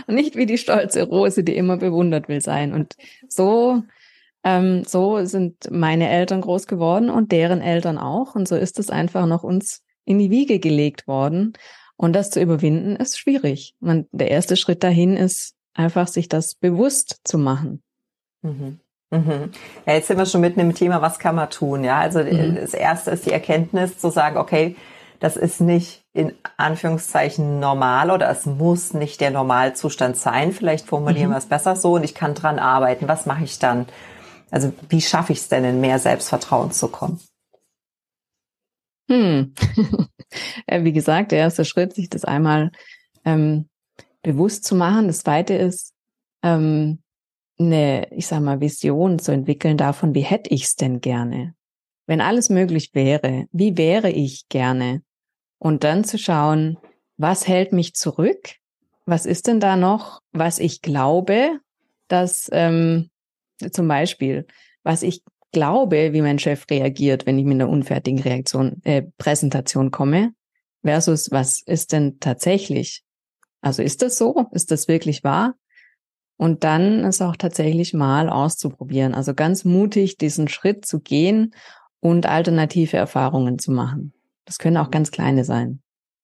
Und 0.08 0.16
nicht 0.16 0.34
wie 0.34 0.46
die 0.46 0.58
stolze 0.58 1.04
Rose, 1.04 1.44
die 1.44 1.56
immer 1.56 1.76
bewundert 1.76 2.28
will 2.28 2.40
sein. 2.40 2.74
Und 2.74 2.96
so, 3.28 3.82
ähm, 4.42 4.82
so 4.84 5.24
sind 5.24 5.70
meine 5.70 6.08
Eltern 6.08 6.40
groß 6.40 6.66
geworden 6.66 7.08
und 7.08 7.30
deren 7.30 7.60
Eltern 7.60 7.98
auch. 7.98 8.34
Und 8.34 8.48
so 8.48 8.56
ist 8.56 8.80
es 8.80 8.90
einfach 8.90 9.26
noch 9.26 9.44
uns 9.44 9.82
in 10.04 10.18
die 10.18 10.30
Wiege 10.30 10.58
gelegt 10.58 11.06
worden. 11.06 11.52
Und 11.96 12.14
das 12.14 12.30
zu 12.30 12.40
überwinden 12.40 12.96
ist 12.96 13.16
schwierig. 13.16 13.74
Man, 13.78 14.06
der 14.10 14.30
erste 14.30 14.56
Schritt 14.56 14.82
dahin 14.82 15.16
ist 15.16 15.54
einfach, 15.72 16.08
sich 16.08 16.28
das 16.28 16.56
bewusst 16.56 17.20
zu 17.22 17.38
machen. 17.38 17.82
Mhm. 18.46 18.80
Mhm. 19.10 19.52
Ja, 19.86 19.94
jetzt 19.94 20.08
sind 20.08 20.18
wir 20.18 20.26
schon 20.26 20.40
mitten 20.40 20.60
im 20.60 20.74
Thema, 20.74 21.00
was 21.00 21.18
kann 21.18 21.36
man 21.36 21.50
tun? 21.50 21.84
Ja, 21.84 21.98
also 21.98 22.20
mhm. 22.20 22.56
das 22.56 22.74
erste 22.74 23.10
ist 23.12 23.26
die 23.26 23.32
Erkenntnis 23.32 23.98
zu 23.98 24.10
sagen, 24.10 24.36
okay, 24.36 24.76
das 25.20 25.36
ist 25.36 25.60
nicht 25.60 26.02
in 26.12 26.32
Anführungszeichen 26.56 27.60
normal 27.60 28.10
oder 28.10 28.28
es 28.30 28.46
muss 28.46 28.94
nicht 28.94 29.20
der 29.20 29.30
Normalzustand 29.30 30.16
sein. 30.16 30.52
Vielleicht 30.52 30.86
formulieren 30.86 31.28
mhm. 31.28 31.34
wir 31.34 31.38
es 31.38 31.46
besser 31.46 31.76
so 31.76 31.94
und 31.94 32.04
ich 32.04 32.14
kann 32.14 32.34
dran 32.34 32.58
arbeiten. 32.58 33.08
Was 33.08 33.26
mache 33.26 33.44
ich 33.44 33.58
dann? 33.58 33.86
Also 34.50 34.72
wie 34.88 35.00
schaffe 35.00 35.32
ich 35.32 35.40
es 35.40 35.48
denn, 35.48 35.64
in 35.64 35.80
mehr 35.80 35.98
Selbstvertrauen 35.98 36.70
zu 36.72 36.88
kommen? 36.88 37.20
Hm. 39.08 39.54
Wie 40.70 40.92
gesagt, 40.92 41.32
der 41.32 41.38
erste 41.38 41.64
Schritt, 41.64 41.94
sich 41.94 42.10
das 42.10 42.24
einmal 42.24 42.72
ähm, 43.24 43.68
bewusst 44.22 44.64
zu 44.64 44.74
machen. 44.74 45.06
Das 45.06 45.20
zweite 45.20 45.54
ist, 45.54 45.92
ähm, 46.42 46.98
eine, 47.58 48.12
ich 48.12 48.26
sag 48.26 48.40
mal, 48.40 48.60
Vision 48.60 49.18
zu 49.18 49.32
entwickeln 49.32 49.76
davon, 49.76 50.14
wie 50.14 50.22
hätte 50.22 50.50
ich's 50.50 50.76
denn 50.76 51.00
gerne? 51.00 51.54
Wenn 52.06 52.20
alles 52.20 52.50
möglich 52.50 52.90
wäre, 52.94 53.46
wie 53.52 53.76
wäre 53.76 54.10
ich 54.10 54.48
gerne? 54.48 55.02
Und 55.58 55.84
dann 55.84 56.04
zu 56.04 56.18
schauen, 56.18 56.78
was 57.16 57.48
hält 57.48 57.72
mich 57.72 57.94
zurück? 57.94 58.56
Was 59.06 59.26
ist 59.26 59.46
denn 59.46 59.60
da 59.60 59.76
noch, 59.76 60.20
was 60.32 60.58
ich 60.58 60.82
glaube, 60.82 61.58
dass 62.08 62.48
ähm, 62.52 63.10
zum 63.72 63.88
Beispiel, 63.88 64.46
was 64.82 65.02
ich 65.02 65.22
glaube, 65.52 66.12
wie 66.12 66.20
mein 66.20 66.38
Chef 66.38 66.66
reagiert, 66.70 67.26
wenn 67.26 67.38
ich 67.38 67.44
mit 67.44 67.54
einer 67.54 67.70
unfertigen 67.70 68.20
Reaktion, 68.20 68.82
äh, 68.84 69.02
Präsentation 69.16 69.90
komme, 69.90 70.34
versus 70.84 71.30
was 71.30 71.62
ist 71.62 71.92
denn 71.92 72.20
tatsächlich? 72.20 73.02
Also 73.60 73.82
ist 73.82 74.02
das 74.02 74.18
so? 74.18 74.46
Ist 74.52 74.70
das 74.70 74.86
wirklich 74.86 75.24
wahr? 75.24 75.54
Und 76.36 76.64
dann 76.64 77.04
es 77.04 77.22
auch 77.22 77.36
tatsächlich 77.36 77.94
mal 77.94 78.28
auszuprobieren. 78.28 79.14
Also 79.14 79.34
ganz 79.34 79.64
mutig 79.64 80.18
diesen 80.18 80.48
Schritt 80.48 80.84
zu 80.84 81.00
gehen 81.00 81.54
und 82.00 82.26
alternative 82.26 82.96
Erfahrungen 82.96 83.58
zu 83.58 83.72
machen. 83.72 84.12
Das 84.44 84.58
können 84.58 84.76
auch 84.76 84.90
ganz 84.90 85.10
kleine 85.10 85.44
sein. 85.44 85.80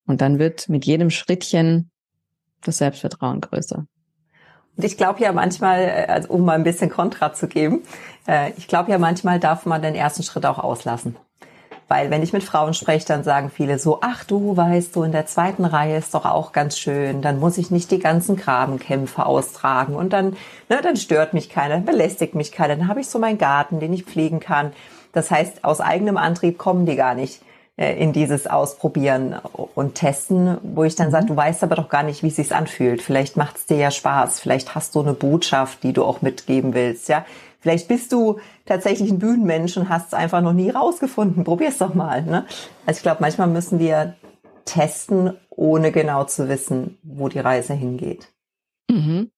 Und 0.06 0.20
dann 0.20 0.38
wird 0.38 0.68
mit 0.68 0.84
jedem 0.84 1.10
Schrittchen 1.10 1.90
das 2.62 2.78
Selbstvertrauen 2.78 3.40
größer. 3.40 3.86
Und 4.76 4.84
ich 4.84 4.96
glaube 4.96 5.20
ja 5.20 5.32
manchmal, 5.32 5.80
äh, 5.80 6.06
also 6.08 6.28
um 6.28 6.44
mal 6.44 6.54
ein 6.54 6.64
bisschen 6.64 6.90
Kontra 6.90 7.32
zu 7.32 7.48
geben, 7.48 7.82
äh, 8.26 8.52
ich 8.56 8.68
glaube 8.68 8.90
ja 8.90 8.98
manchmal 8.98 9.40
darf 9.40 9.66
man 9.66 9.82
den 9.82 9.94
ersten 9.94 10.22
Schritt 10.22 10.46
auch 10.46 10.58
auslassen. 10.58 11.16
Weil 11.92 12.10
wenn 12.10 12.22
ich 12.22 12.32
mit 12.32 12.42
Frauen 12.42 12.72
spreche, 12.72 13.04
dann 13.04 13.22
sagen 13.22 13.50
viele 13.54 13.78
so, 13.78 13.98
ach 14.00 14.24
du 14.24 14.56
weißt 14.56 14.96
du, 14.96 15.02
in 15.02 15.12
der 15.12 15.26
zweiten 15.26 15.66
Reihe 15.66 15.98
ist 15.98 16.14
doch 16.14 16.24
auch 16.24 16.52
ganz 16.52 16.78
schön, 16.78 17.20
dann 17.20 17.38
muss 17.38 17.58
ich 17.58 17.70
nicht 17.70 17.90
die 17.90 17.98
ganzen 17.98 18.36
Grabenkämpfe 18.36 19.26
austragen 19.26 19.94
und 19.94 20.14
dann, 20.14 20.30
ne, 20.70 20.80
dann 20.82 20.96
stört 20.96 21.34
mich 21.34 21.50
keiner, 21.50 21.74
dann 21.74 21.84
belästigt 21.84 22.34
mich 22.34 22.50
keiner, 22.50 22.76
dann 22.76 22.88
habe 22.88 23.00
ich 23.00 23.08
so 23.08 23.18
meinen 23.18 23.36
Garten, 23.36 23.78
den 23.78 23.92
ich 23.92 24.04
pflegen 24.04 24.40
kann. 24.40 24.72
Das 25.12 25.30
heißt, 25.30 25.64
aus 25.64 25.82
eigenem 25.82 26.16
Antrieb 26.16 26.56
kommen 26.56 26.86
die 26.86 26.96
gar 26.96 27.14
nicht 27.14 27.42
äh, 27.76 27.92
in 28.02 28.14
dieses 28.14 28.46
Ausprobieren 28.46 29.38
und 29.74 29.94
Testen, 29.94 30.56
wo 30.62 30.84
ich 30.84 30.94
dann 30.94 31.10
sage, 31.10 31.24
mhm. 31.24 31.28
du 31.28 31.36
weißt 31.36 31.62
aber 31.62 31.74
doch 31.74 31.90
gar 31.90 32.04
nicht, 32.04 32.22
wie 32.22 32.28
es 32.28 32.36
sich 32.36 32.54
anfühlt. 32.54 33.02
Vielleicht 33.02 33.36
macht 33.36 33.58
es 33.58 33.66
dir 33.66 33.76
ja 33.76 33.90
Spaß, 33.90 34.40
vielleicht 34.40 34.74
hast 34.74 34.94
du 34.94 35.02
eine 35.02 35.12
Botschaft, 35.12 35.82
die 35.82 35.92
du 35.92 36.06
auch 36.06 36.22
mitgeben 36.22 36.72
willst, 36.72 37.10
ja. 37.10 37.26
Vielleicht 37.62 37.86
bist 37.86 38.12
du 38.12 38.40
tatsächlich 38.66 39.08
ein 39.10 39.20
Bühnenmensch 39.20 39.76
und 39.76 39.88
hast 39.88 40.08
es 40.08 40.14
einfach 40.14 40.42
noch 40.42 40.52
nie 40.52 40.70
rausgefunden. 40.70 41.44
Probier's 41.44 41.78
doch 41.78 41.94
mal. 41.94 42.22
Ne? 42.22 42.44
Also 42.86 42.98
ich 42.98 43.02
glaube, 43.02 43.20
manchmal 43.20 43.46
müssen 43.46 43.78
wir 43.78 44.16
testen, 44.64 45.36
ohne 45.48 45.92
genau 45.92 46.24
zu 46.24 46.48
wissen, 46.48 46.98
wo 47.04 47.28
die 47.28 47.38
Reise 47.38 47.72
hingeht. 47.74 48.32
Mhm. 48.90 49.30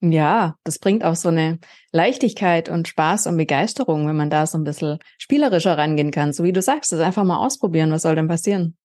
Ja, 0.00 0.54
das 0.62 0.78
bringt 0.78 1.02
auch 1.02 1.16
so 1.16 1.30
eine 1.30 1.58
Leichtigkeit 1.90 2.68
und 2.68 2.86
Spaß 2.86 3.26
und 3.26 3.36
Begeisterung, 3.36 4.06
wenn 4.06 4.16
man 4.16 4.30
da 4.30 4.46
so 4.46 4.56
ein 4.56 4.64
bisschen 4.64 4.98
spielerischer 5.18 5.76
rangehen 5.76 6.12
kann. 6.12 6.32
So 6.32 6.44
wie 6.44 6.52
du 6.52 6.62
sagst, 6.62 6.92
das 6.92 7.00
einfach 7.00 7.24
mal 7.24 7.38
ausprobieren. 7.38 7.90
Was 7.90 8.02
soll 8.02 8.14
denn 8.14 8.28
passieren? 8.28 8.76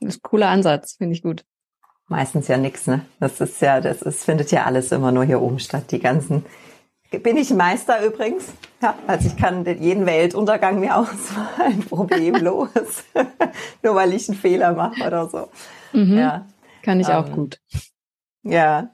Das 0.00 0.14
ist 0.14 0.20
ein 0.20 0.30
cooler 0.30 0.48
Ansatz, 0.48 0.94
finde 0.96 1.14
ich 1.14 1.22
gut. 1.22 1.44
Meistens 2.06 2.48
ja 2.48 2.56
nichts, 2.56 2.86
ne? 2.86 3.04
Das 3.20 3.40
ist 3.40 3.60
ja, 3.60 3.80
das 3.80 4.00
ist, 4.00 4.24
findet 4.24 4.52
ja 4.52 4.64
alles 4.64 4.92
immer 4.92 5.12
nur 5.12 5.24
hier 5.24 5.42
oben 5.42 5.58
statt. 5.58 5.90
Die 5.90 6.00
ganzen 6.00 6.46
bin 7.18 7.36
ich 7.36 7.50
Meister 7.50 8.04
übrigens. 8.04 8.46
Ja, 8.82 8.94
also 9.06 9.28
ich 9.28 9.36
kann 9.36 9.64
jeden 9.64 10.06
Weltuntergang 10.06 10.80
mir 10.80 10.96
ausmalen, 10.98 11.80
problemlos. 11.88 13.04
Nur 13.82 13.94
weil 13.94 14.12
ich 14.12 14.28
einen 14.28 14.38
Fehler 14.38 14.72
mache 14.72 15.06
oder 15.06 15.28
so. 15.28 15.48
Mhm. 15.92 16.18
Ja. 16.18 16.46
Kann 16.82 17.00
ich 17.00 17.08
ähm, 17.08 17.14
auch 17.14 17.30
gut. 17.30 17.60
Ja. 18.42 18.90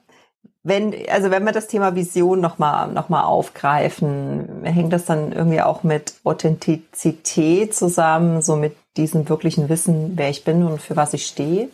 Wenn, 0.62 0.94
also 1.08 1.30
wenn 1.30 1.44
wir 1.44 1.52
das 1.52 1.68
Thema 1.68 1.94
Vision 1.94 2.40
nochmal 2.40 2.92
noch 2.92 3.08
mal 3.08 3.24
aufgreifen, 3.24 4.62
hängt 4.64 4.92
das 4.92 5.06
dann 5.06 5.32
irgendwie 5.32 5.62
auch 5.62 5.82
mit 5.82 6.14
Authentizität 6.22 7.74
zusammen, 7.74 8.42
so 8.42 8.56
mit 8.56 8.76
diesem 8.96 9.28
wirklichen 9.28 9.70
Wissen, 9.70 10.12
wer 10.16 10.28
ich 10.28 10.44
bin 10.44 10.62
und 10.64 10.82
für 10.82 10.96
was 10.96 11.14
ich 11.14 11.26
stehe? 11.26 11.70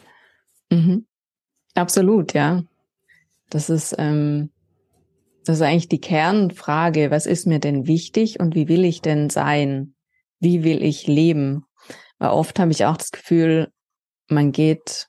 Mhm. 0.70 1.04
Absolut, 1.74 2.32
ja. 2.32 2.62
Das 3.50 3.70
ist, 3.70 3.94
ähm, 3.98 4.50
das 5.46 5.58
ist 5.58 5.62
eigentlich 5.62 5.88
die 5.88 6.00
Kernfrage, 6.00 7.12
was 7.12 7.24
ist 7.24 7.46
mir 7.46 7.60
denn 7.60 7.86
wichtig 7.86 8.40
und 8.40 8.56
wie 8.56 8.68
will 8.68 8.84
ich 8.84 9.00
denn 9.00 9.30
sein? 9.30 9.94
Wie 10.40 10.64
will 10.64 10.82
ich 10.82 11.06
leben? 11.06 11.64
Weil 12.18 12.30
oft 12.30 12.58
habe 12.58 12.72
ich 12.72 12.84
auch 12.84 12.96
das 12.96 13.12
Gefühl, 13.12 13.68
man 14.28 14.50
geht 14.50 15.06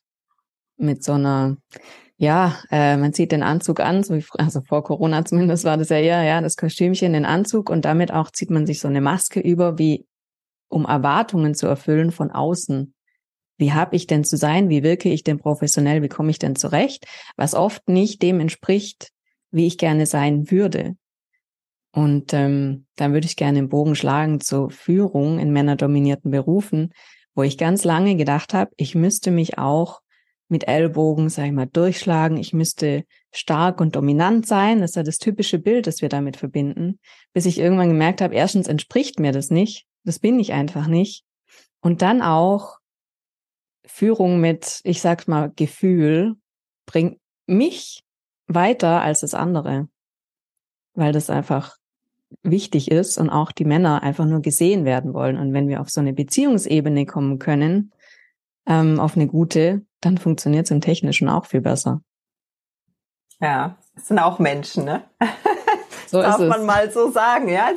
mit 0.77 1.03
so 1.03 1.13
einer, 1.13 1.58
ja, 2.17 2.60
äh, 2.70 2.98
man 2.98 3.13
zieht 3.13 3.32
den 3.32 3.41
Anzug 3.41 3.79
an, 3.79 4.03
so 4.03 4.15
wie, 4.15 4.24
also 4.38 4.62
vor 4.62 4.84
Corona 4.84 5.25
zumindest 5.25 5.63
war 5.63 5.75
das 5.75 5.89
ja 5.89 5.98
eher, 5.98 6.22
ja, 6.22 6.39
das 6.39 6.56
Kostümchen, 6.56 7.13
den 7.13 7.25
Anzug 7.25 7.72
und 7.72 7.84
damit 7.86 8.12
auch 8.12 8.29
zieht 8.29 8.51
man 8.51 8.67
sich 8.67 8.79
so 8.79 8.88
eine 8.88 9.01
Maske 9.01 9.39
über, 9.39 9.79
wie 9.79 10.06
um 10.70 10.86
Erwartungen 10.86 11.56
zu 11.56 11.65
erfüllen 11.65 12.12
von 12.12 12.29
außen. 12.29 12.94
Wie 13.58 13.74
habe 13.74 13.96
ich 13.96 14.06
denn 14.06 14.24
zu 14.24 14.38
sein? 14.38 14.70
Wie 14.70 14.84
wirke 14.84 15.10
ich 15.10 15.24
denn 15.24 15.39
professionell? 15.39 16.03
Wie 16.03 16.10
komme 16.10 16.29
ich 16.29 16.38
denn 16.38 16.56
zurecht? 16.56 17.08
Was 17.38 17.56
oft 17.56 17.89
nicht 17.89 18.22
dem 18.22 18.39
entspricht, 18.39 19.10
wie 19.51 19.68
ich 19.68 19.77
gerne 19.77 20.06
sein 20.06 20.51
würde. 20.51 20.96
Und 21.92 22.34
ähm, 22.34 22.86
dann 22.96 23.13
würde 23.13 23.25
ich 23.25 23.36
gerne 23.36 23.60
den 23.60 23.70
Bogen 23.70 23.96
schlagen 23.96 24.39
zur 24.39 24.70
Führung 24.70 25.39
in 25.39 25.51
männerdominierten 25.51 26.30
Berufen, 26.32 26.94
wo 27.34 27.44
ich 27.44 27.58
ganz 27.58 27.84
lange 27.84 28.16
gedacht 28.16 28.54
habe, 28.54 28.72
ich 28.77 28.94
müsste 28.96 29.32
mich 29.32 29.58
auch 29.58 30.01
mit 30.50 30.68
Ellbogen, 30.68 31.30
sag 31.30 31.48
ich 31.48 31.51
mal, 31.51 31.66
durchschlagen. 31.68 32.38
Ich 32.38 32.54
müsste 32.54 33.04
stark 33.32 33.82
und 33.82 33.96
dominant 33.96 34.48
sein. 34.48 34.80
Das 34.80 34.92
ist 34.92 34.96
ja 34.96 35.04
das 35.04 35.18
typische 35.18 35.60
Bild, 35.60 35.88
das 35.88 36.01
wir 36.01 36.10
damit 36.10 36.38
verbinden. 36.38 37.00
Bis 37.34 37.46
ich 37.46 37.60
irgendwann 37.60 37.89
gemerkt 37.89 38.22
habe, 38.22 38.36
erstens 38.36 38.68
entspricht 38.68 39.20
mir 39.20 39.32
das 39.32 39.50
nicht. 39.50 39.86
Das 40.04 40.20
bin 40.20 40.39
ich 40.39 40.54
einfach 40.54 40.88
nicht. 40.88 41.24
Und 41.82 42.01
dann 42.01 42.22
auch 42.22 42.77
Führung 43.86 44.39
mit, 44.39 44.82
ich 44.84 45.01
sag's 45.01 45.27
mal, 45.27 45.51
Gefühl 45.56 46.36
bringt 46.86 47.20
mich 47.46 48.04
weiter 48.48 49.01
als 49.01 49.22
das 49.22 49.34
andere. 49.34 49.88
Weil 50.94 51.13
das 51.13 51.30
einfach 51.30 51.77
wichtig 52.44 52.92
ist 52.92 53.18
und 53.18 53.30
auch 53.30 53.51
die 53.51 53.66
Männer 53.66 54.04
einfach 54.04 54.25
nur 54.25 54.42
gesehen 54.42 54.86
werden 54.86 55.13
wollen. 55.13 55.38
Und 55.38 55.54
wenn 55.54 55.68
wir 55.68 55.82
auf 55.82 55.89
so 55.89 56.01
eine 56.01 56.13
Beziehungsebene 56.13 57.06
kommen 57.06 57.39
können, 57.39 57.94
ähm, 58.66 59.00
auf 59.00 59.16
eine 59.16 59.27
gute, 59.27 59.86
dann 60.01 60.18
funktioniert 60.18 60.66
es 60.66 60.72
im 60.72 60.82
Technischen 60.82 61.30
auch 61.30 61.46
viel 61.46 61.62
besser. 61.62 62.01
Ja, 63.39 63.77
es 63.96 64.08
sind 64.08 64.20
auch 64.20 64.39
Menschen, 64.39 64.86
ne? 64.86 65.04
So 66.08 66.22
Darf 66.22 66.39
man 66.39 66.66
mal 66.66 66.89
so 66.89 67.12
sagen, 67.12 67.50
ja. 67.50 67.70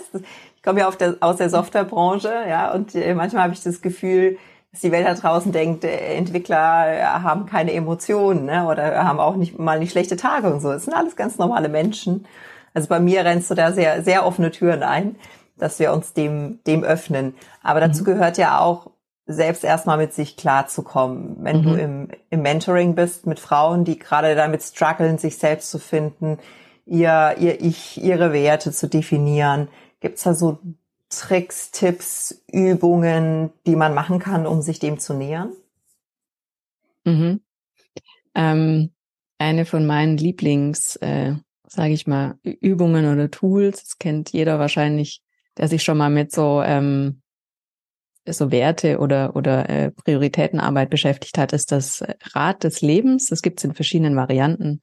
Ich 0.57 0.63
komme 0.63 0.81
ja 0.81 0.91
der, 0.93 1.17
aus 1.21 1.37
der 1.39 1.51
Softwarebranche, 1.51 2.29
ja, 2.49 2.73
und 2.73 2.95
äh, 2.95 3.15
manchmal 3.15 3.43
habe 3.45 3.55
ich 3.55 3.63
das 3.63 3.83
Gefühl, 3.83 4.39
dass 4.73 4.81
die 4.81 4.93
Welt 4.93 5.07
da 5.07 5.15
draußen 5.15 5.53
denkt, 5.53 5.85
äh, 5.85 6.15
Entwickler 6.15 6.89
äh, 6.89 7.03
haben 7.03 7.47
keine 7.47 7.73
Emotionen, 7.73 8.45
ne, 8.45 8.67
oder 8.67 9.05
haben 9.05 9.21
auch 9.21 9.37
nicht 9.37 9.59
mal 9.59 9.79
nicht 9.79 9.93
schlechte 9.93 10.17
Tage 10.17 10.53
und 10.53 10.61
so. 10.61 10.71
Es 10.71 10.85
sind 10.85 10.95
alles 10.95 11.17
ganz 11.17 11.39
normale 11.39 11.69
Menschen. 11.69 12.27
Also 12.75 12.89
bei 12.89 13.01
mir 13.01 13.25
rennst 13.25 13.51
du 13.51 13.55
da 13.55 13.73
sehr, 13.73 14.03
sehr 14.03 14.25
offene 14.25 14.51
Türen 14.51 14.83
ein, 14.83 15.17
dass 15.59 15.79
wir 15.79 15.93
uns 15.93 16.13
dem, 16.13 16.61
dem 16.67 16.85
öffnen. 16.85 17.35
Aber 17.63 17.81
dazu 17.81 18.03
mhm. 18.03 18.07
gehört 18.07 18.39
ja 18.39 18.61
auch, 18.61 18.91
selbst 19.33 19.65
erstmal 19.65 19.97
mit 19.97 20.13
sich 20.13 20.37
klarzukommen. 20.37 21.37
Wenn 21.41 21.59
mhm. 21.59 21.63
du 21.63 21.75
im, 21.75 22.09
im 22.31 22.43
Mentoring 22.43 22.95
bist 22.95 23.27
mit 23.27 23.39
Frauen, 23.39 23.85
die 23.85 23.99
gerade 23.99 24.35
damit 24.35 24.63
strugglen, 24.63 25.19
sich 25.19 25.39
selbst 25.39 25.71
zu 25.71 25.79
finden, 25.79 26.39
ihr, 26.87 27.37
ihr 27.39 27.61
Ich, 27.61 28.03
ihre 28.03 28.33
Werte 28.33 28.73
zu 28.73 28.89
definieren, 28.89 29.69
gibt's 30.01 30.25
da 30.25 30.35
so 30.35 30.59
Tricks, 31.11 31.71
Tipps, 31.73 32.43
Übungen, 32.51 33.53
die 33.67 33.77
man 33.77 33.95
machen 33.95 34.19
kann, 34.19 34.47
um 34.47 34.63
sich 34.63 34.79
dem 34.79 34.99
zu 34.99 35.13
nähern? 35.13 35.53
Mhm. 37.05 37.41
Ähm, 38.35 38.91
eine 39.39 39.65
von 39.65 39.87
meinen 39.87 40.17
Lieblings, 40.17 40.97
äh, 40.97 41.35
sage 41.67 41.93
ich 41.93 42.07
mal, 42.07 42.39
Übungen 42.43 43.13
oder 43.13 43.31
Tools, 43.31 43.83
das 43.83 43.99
kennt 43.99 44.31
jeder 44.33 44.59
wahrscheinlich, 44.59 45.23
der 45.57 45.69
sich 45.69 45.83
schon 45.83 45.99
mal 45.99 46.11
mit 46.11 46.33
so 46.33 46.63
ähm, 46.63 47.23
so 48.29 48.53
Werte 48.53 48.99
oder 48.99 49.35
oder 49.35 49.69
äh, 49.69 49.91
Prioritätenarbeit 49.91 50.91
beschäftigt 50.91 51.39
hat, 51.39 51.53
ist 51.53 51.73
das 51.73 52.05
Rad 52.35 52.65
des 52.65 52.83
Lebens. 52.83 53.27
Das 53.27 53.43
gibt 53.43 53.59
es 53.59 53.65
in 53.65 53.75
verschiedenen 53.75 54.15
Varianten, 54.15 54.81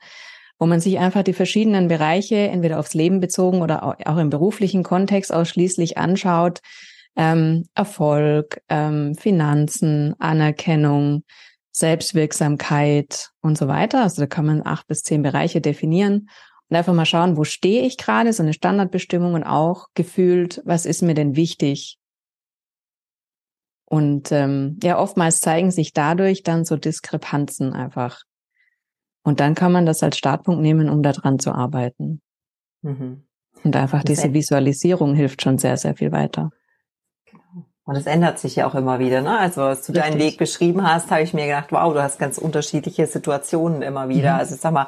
wo 0.59 0.65
man 0.65 0.79
sich 0.79 0.99
einfach 0.99 1.23
die 1.23 1.33
verschiedenen 1.33 1.87
Bereiche 1.87 2.35
entweder 2.35 2.79
aufs 2.79 2.93
Leben 2.93 3.19
bezogen 3.19 3.61
oder 3.61 3.83
auch 3.83 4.17
im 4.17 4.29
beruflichen 4.29 4.83
Kontext 4.83 5.33
ausschließlich 5.33 5.97
anschaut. 5.97 6.59
Ähm, 7.15 7.65
Erfolg, 7.73 8.61
ähm, 8.69 9.15
Finanzen, 9.15 10.15
Anerkennung, 10.19 11.23
Selbstwirksamkeit 11.71 13.29
und 13.41 13.57
so 13.57 13.67
weiter. 13.67 14.03
Also 14.03 14.21
da 14.21 14.27
kann 14.27 14.45
man 14.45 14.65
acht 14.65 14.87
bis 14.87 15.03
zehn 15.03 15.21
Bereiche 15.21 15.61
definieren 15.61 16.29
und 16.69 16.75
einfach 16.75 16.93
mal 16.93 17.05
schauen, 17.05 17.37
wo 17.37 17.43
stehe 17.43 17.85
ich 17.85 17.97
gerade, 17.97 18.33
so 18.33 18.43
eine 18.43 18.53
Standardbestimmung 18.53 19.35
und 19.35 19.43
auch 19.43 19.87
gefühlt, 19.93 20.61
was 20.65 20.85
ist 20.85 21.01
mir 21.01 21.13
denn 21.13 21.35
wichtig? 21.35 21.97
Und 23.85 24.31
ähm, 24.33 24.77
ja, 24.83 24.99
oftmals 24.99 25.39
zeigen 25.39 25.71
sich 25.71 25.93
dadurch 25.93 26.43
dann 26.43 26.65
so 26.65 26.75
Diskrepanzen 26.75 27.73
einfach. 27.73 28.23
Und 29.27 29.41
dann 29.41 29.55
kann 29.55 29.73
man 29.73 29.85
das 29.85 30.03
als 30.03 30.17
Startpunkt 30.17 30.61
nehmen, 30.61 30.89
um 30.89 31.03
daran 31.03 31.37
zu 31.37 31.51
arbeiten. 31.51 32.21
Mhm. 32.81 33.25
Und 33.61 33.75
einfach 33.75 34.01
das 34.01 34.21
diese 34.21 34.33
Visualisierung 34.33 35.15
hilft 35.15 35.41
schon 35.41 35.57
sehr, 35.57 35.75
sehr 35.75 35.95
viel 35.95 36.13
weiter. 36.13 36.51
Genau. 37.29 37.65
Und 37.83 37.97
es 37.97 38.05
ändert 38.05 38.39
sich 38.39 38.55
ja 38.55 38.65
auch 38.65 38.73
immer 38.73 38.99
wieder. 38.99 39.21
Ne? 39.21 39.37
Also 39.37 39.63
als 39.63 39.85
du 39.85 39.91
Richtig. 39.91 40.11
deinen 40.11 40.19
Weg 40.21 40.37
beschrieben 40.37 40.89
hast, 40.89 41.11
habe 41.11 41.23
ich 41.23 41.33
mir 41.33 41.45
gedacht, 41.45 41.73
wow, 41.73 41.93
du 41.93 42.01
hast 42.01 42.19
ganz 42.19 42.37
unterschiedliche 42.37 43.05
Situationen 43.05 43.81
immer 43.81 44.07
wieder. 44.07 44.35
Mhm. 44.35 44.39
Also 44.39 44.55
sag 44.55 44.71
mal, 44.71 44.87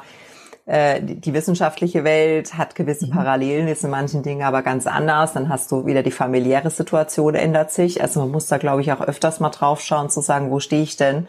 äh, 0.64 1.02
die 1.02 1.34
wissenschaftliche 1.34 2.04
Welt 2.04 2.56
hat 2.56 2.74
gewisse 2.74 3.08
mhm. 3.08 3.10
Parallelen, 3.10 3.68
ist 3.68 3.84
in 3.84 3.90
manchen 3.90 4.22
Dingen 4.22 4.44
aber 4.44 4.62
ganz 4.62 4.86
anders. 4.86 5.34
Dann 5.34 5.50
hast 5.50 5.70
du 5.70 5.84
wieder 5.84 6.02
die 6.02 6.12
familiäre 6.12 6.70
Situation 6.70 7.34
ändert 7.34 7.72
sich. 7.72 8.00
Also 8.00 8.20
man 8.20 8.30
muss 8.30 8.46
da, 8.46 8.56
glaube 8.56 8.80
ich, 8.80 8.90
auch 8.90 9.02
öfters 9.02 9.38
mal 9.38 9.50
drauf 9.50 9.82
schauen, 9.82 10.08
zu 10.08 10.22
sagen, 10.22 10.50
wo 10.50 10.60
stehe 10.60 10.82
ich 10.82 10.96
denn? 10.96 11.28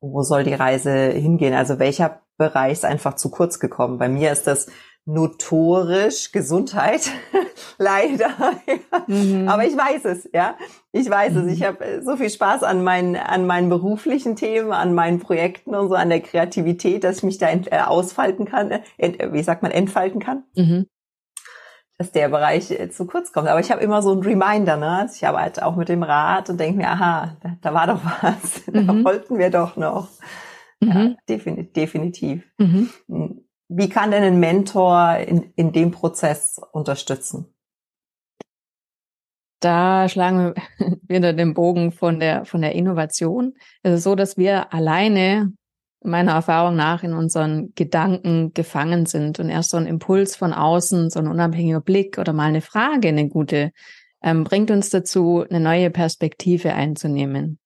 Wo 0.00 0.22
soll 0.22 0.44
die 0.44 0.54
Reise 0.54 1.10
hingehen? 1.10 1.54
Also 1.54 1.78
welcher 1.78 2.22
Bereich 2.36 2.72
ist 2.72 2.84
einfach 2.84 3.14
zu 3.14 3.30
kurz 3.30 3.58
gekommen? 3.58 3.98
Bei 3.98 4.08
mir 4.08 4.30
ist 4.32 4.46
das 4.46 4.68
notorisch 5.08 6.32
Gesundheit. 6.32 7.10
Leider. 7.78 8.28
Mhm. 9.06 9.48
Aber 9.48 9.64
ich 9.64 9.76
weiß 9.76 10.04
es, 10.04 10.28
ja. 10.34 10.56
Ich 10.92 11.08
weiß 11.08 11.32
mhm. 11.32 11.48
es. 11.48 11.54
Ich 11.54 11.64
habe 11.64 11.84
äh, 11.84 12.02
so 12.02 12.16
viel 12.16 12.28
Spaß 12.28 12.62
an 12.62 12.84
meinen, 12.84 13.16
an 13.16 13.46
meinen 13.46 13.70
beruflichen 13.70 14.36
Themen, 14.36 14.72
an 14.72 14.94
meinen 14.94 15.18
Projekten 15.18 15.74
und 15.74 15.88
so, 15.88 15.94
an 15.94 16.10
der 16.10 16.20
Kreativität, 16.20 17.04
dass 17.04 17.18
ich 17.18 17.22
mich 17.22 17.38
da 17.38 17.48
äh, 17.48 17.80
ausfalten 17.86 18.44
kann, 18.44 18.70
äh, 18.98 19.32
wie 19.32 19.42
sagt 19.42 19.62
man, 19.62 19.72
entfalten 19.72 20.20
kann. 20.20 20.44
Mhm. 20.54 20.86
Dass 21.98 22.12
der 22.12 22.28
Bereich 22.28 22.70
äh, 22.70 22.90
zu 22.90 23.06
kurz 23.06 23.32
kommt. 23.32 23.48
Aber 23.48 23.60
ich 23.60 23.70
habe 23.72 23.82
immer 23.82 24.02
so 24.02 24.12
einen 24.12 24.22
Reminder, 24.22 24.76
ne? 24.76 25.00
Also 25.00 25.16
ich 25.16 25.26
arbeite 25.26 25.66
auch 25.66 25.74
mit 25.76 25.88
dem 25.88 26.04
Rad 26.04 26.48
und 26.48 26.58
denke 26.58 26.78
mir, 26.78 26.88
aha, 26.88 27.36
da, 27.42 27.56
da, 27.60 27.74
war 27.74 27.86
doch 27.86 28.00
was. 28.22 28.66
Mhm. 28.72 28.86
Da 28.86 29.04
wollten 29.04 29.38
wir 29.38 29.50
doch 29.50 29.76
noch. 29.76 30.08
Ja, 30.80 30.94
mhm. 30.94 31.16
definitiv. 31.28 31.72
definitiv. 31.72 32.44
Mhm. 32.58 32.90
Hm. 33.08 33.44
Wie 33.68 33.88
kann 33.88 34.10
denn 34.10 34.22
ein 34.22 34.40
Mentor 34.40 35.16
in, 35.16 35.52
in 35.56 35.72
dem 35.72 35.90
Prozess 35.90 36.60
unterstützen? 36.72 37.52
Da 39.60 40.08
schlagen 40.08 40.54
wir 40.78 40.98
wieder 41.08 41.32
den 41.32 41.54
Bogen 41.54 41.90
von 41.90 42.20
der, 42.20 42.44
von 42.44 42.62
der 42.62 42.74
Innovation. 42.74 43.54
Es 43.82 43.92
ist 43.92 44.04
so, 44.04 44.14
dass 44.14 44.36
wir 44.36 44.72
alleine 44.72 45.52
meiner 46.08 46.32
Erfahrung 46.32 46.76
nach 46.76 47.02
in 47.02 47.12
unseren 47.12 47.72
Gedanken 47.74 48.52
gefangen 48.54 49.06
sind 49.06 49.38
und 49.38 49.48
erst 49.48 49.70
so 49.70 49.76
ein 49.76 49.86
Impuls 49.86 50.36
von 50.36 50.52
außen, 50.52 51.10
so 51.10 51.18
ein 51.20 51.28
unabhängiger 51.28 51.80
Blick 51.80 52.18
oder 52.18 52.32
mal 52.32 52.48
eine 52.48 52.60
Frage, 52.60 53.08
eine 53.08 53.28
gute, 53.28 53.72
ähm, 54.22 54.44
bringt 54.44 54.70
uns 54.70 54.90
dazu, 54.90 55.44
eine 55.48 55.60
neue 55.60 55.90
Perspektive 55.90 56.74
einzunehmen. 56.74 57.58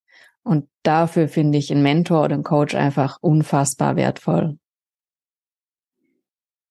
Und 0.44 0.68
dafür 0.82 1.28
finde 1.28 1.58
ich 1.58 1.70
einen 1.70 1.82
Mentor 1.82 2.24
oder 2.24 2.34
einen 2.34 2.42
Coach 2.42 2.74
einfach 2.74 3.18
unfassbar 3.20 3.96
wertvoll. 3.96 4.58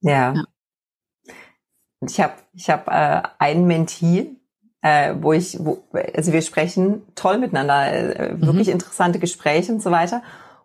Ja. 0.01 0.33
ja. 0.33 0.43
Ich 2.07 2.19
habe 2.19 2.33
ich 2.53 2.69
hab, 2.69 2.87
äh, 2.87 3.21
einen 3.37 3.67
Mentee, 3.67 4.35
äh, 4.81 5.13
wo 5.19 5.33
ich, 5.33 5.57
wo, 5.63 5.83
also 6.15 6.33
wir 6.33 6.41
sprechen 6.41 7.03
toll 7.15 7.37
miteinander, 7.37 7.91
äh, 7.91 8.33
mhm. 8.33 8.41
wirklich 8.41 8.69
interessante 8.69 9.19
Gespräche 9.19 9.71
und 9.71 9.81
so 9.81 9.91
weiter. 9.91 10.23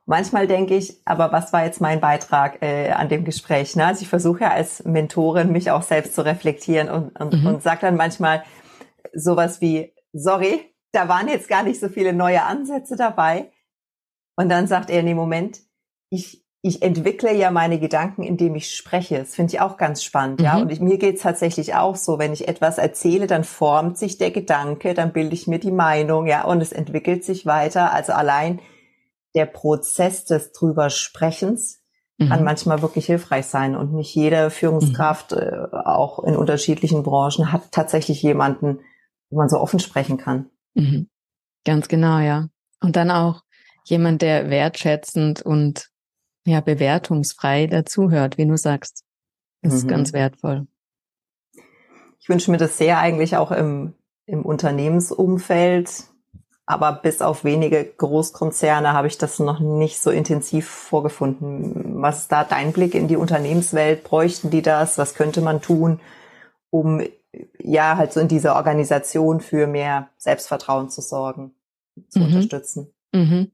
Manchmal 0.09 0.47
denke 0.47 0.77
ich, 0.77 1.01
aber 1.05 1.33
was 1.33 1.53
war 1.53 1.65
jetzt 1.65 1.81
mein 1.81 2.01
Beitrag 2.01 2.63
äh, 2.63 2.93
an 2.93 3.09
dem 3.09 3.25
Gespräch? 3.25 3.75
Ne? 3.75 3.87
Also 3.87 4.03
ich 4.03 4.09
versuche 4.09 4.43
ja 4.43 4.51
als 4.53 4.85
Mentorin 4.85 5.51
mich 5.51 5.73
auch 5.73 5.83
selbst 5.83 6.15
zu 6.15 6.25
reflektieren 6.25 6.89
und, 6.89 7.21
und, 7.21 7.35
mhm. 7.35 7.47
und 7.47 7.63
sage 7.63 7.81
dann 7.81 7.97
manchmal 7.97 8.45
sowas 9.13 9.61
wie, 9.61 9.93
sorry, 10.13 10.73
da 10.93 11.09
waren 11.09 11.27
jetzt 11.27 11.49
gar 11.49 11.65
nicht 11.65 11.81
so 11.81 11.89
viele 11.89 12.13
neue 12.13 12.45
Ansätze 12.45 12.95
dabei. 12.95 13.51
Und 14.37 14.49
dann 14.49 14.69
sagt 14.69 14.91
er, 14.91 15.03
nee, 15.03 15.15
Moment, 15.15 15.59
ich, 16.09 16.47
ich 16.63 16.83
entwickle 16.83 17.35
ja 17.35 17.51
meine 17.51 17.81
Gedanken, 17.81 18.23
indem 18.23 18.55
ich 18.55 18.75
spreche. 18.77 19.19
Das 19.19 19.35
finde 19.35 19.55
ich 19.55 19.61
auch 19.61 19.77
ganz 19.77 20.05
spannend, 20.05 20.39
mhm. 20.39 20.45
ja. 20.45 20.57
Und 20.59 20.71
ich, 20.71 20.79
mir 20.79 20.99
geht's 20.99 21.23
tatsächlich 21.23 21.75
auch 21.75 21.97
so, 21.97 22.21
wenn 22.21 22.33
ich 22.33 22.47
etwas 22.47 22.79
erzähle, 22.79 23.27
dann 23.27 23.43
formt 23.43 23.99
sich 23.99 24.19
der 24.19 24.31
Gedanke, 24.31 24.95
dann 24.95 25.13
bilde 25.13 25.35
ich 25.35 25.49
mir 25.49 25.59
die 25.59 25.73
Meinung, 25.73 26.29
ja, 26.29 26.45
und 26.45 26.61
es 26.61 26.71
entwickelt 26.71 27.25
sich 27.25 27.45
weiter. 27.45 27.93
Also 27.93 28.13
allein 28.13 28.61
der 29.37 29.47
Prozess 29.47 30.25
des 30.25 30.51
drüber 30.53 30.91
Sprechens 30.91 31.83
mhm. 32.19 32.29
kann 32.29 32.45
manchmal 32.45 32.83
wirklich 32.83 33.07
hilfreich 33.07 33.47
sein. 33.47 33.77
Und 33.77 33.93
nicht 33.93 34.15
jede 34.15 34.51
Führungskraft, 34.51 35.33
mhm. 35.33 35.39
äh, 35.39 35.77
auch 35.85 36.25
in 36.25 36.35
unterschiedlichen 36.35 37.03
Branchen, 37.03 37.53
hat 37.53 37.71
tatsächlich 37.71 38.23
jemanden, 38.23 38.81
wo 39.31 39.39
man 39.39 39.49
so 39.49 39.59
offen 39.59 39.79
sprechen 39.79 40.17
kann. 40.17 40.51
Mhm. 40.75 41.09
Ganz 41.65 41.89
genau, 41.89 42.19
ja. 42.19 42.49
Und 42.81 42.97
dann 42.97 43.11
auch 43.11 43.43
jemand, 43.85 44.23
der 44.23 44.51
wertschätzend 44.51 45.43
und 45.43 45.91
ja, 46.47 46.61
bewertungsfrei 46.61 47.67
dazuhört, 47.67 48.39
wie 48.39 48.47
du 48.47 48.57
sagst. 48.57 49.05
Das 49.63 49.73
mhm. 49.73 49.79
ist 49.79 49.89
ganz 49.89 50.13
wertvoll. 50.13 50.67
Ich 52.21 52.29
wünsche 52.29 52.51
mir 52.51 52.57
das 52.57 52.79
sehr 52.79 52.99
eigentlich 52.99 53.37
auch 53.37 53.53
im, 53.53 53.95
im 54.27 54.45
Unternehmensumfeld. 54.45 56.05
Aber 56.69 56.93
bis 56.93 57.23
auf 57.23 57.45
wenige 57.45 57.85
Großkonzerne 57.85 58.93
habe 58.93 59.07
ich 59.07 59.19
das 59.19 59.39
noch 59.39 59.61
nicht 59.61 60.01
so 60.01 60.11
intensiv 60.11 60.69
vorgefunden. 60.69 62.03
Was 62.03 62.23
ist 62.23 62.33
da 62.33 62.43
dein 62.43 62.73
Blick 62.73 62.97
in 62.97 63.07
die 63.07 63.17
Unternehmenswelt? 63.17 64.03
Bräuchten 64.03 64.51
die 64.51 64.63
das? 64.63 64.99
Was 64.99 65.15
könnte 65.15 65.41
man 65.43 65.63
tun, 65.63 66.01
um 66.71 67.03
ja 67.63 67.97
halt 67.97 68.13
so 68.13 68.19
in 68.19 68.27
dieser 68.27 68.57
Organisation 68.57 69.41
für 69.41 69.69
mehr 69.69 70.11
Selbstvertrauen 70.17 70.91
zu 70.91 71.03
sorgen, 71.03 71.55
zu 72.09 72.19
mhm. 72.19 72.27
unterstützen? 72.27 72.93
Mhm. 73.13 73.53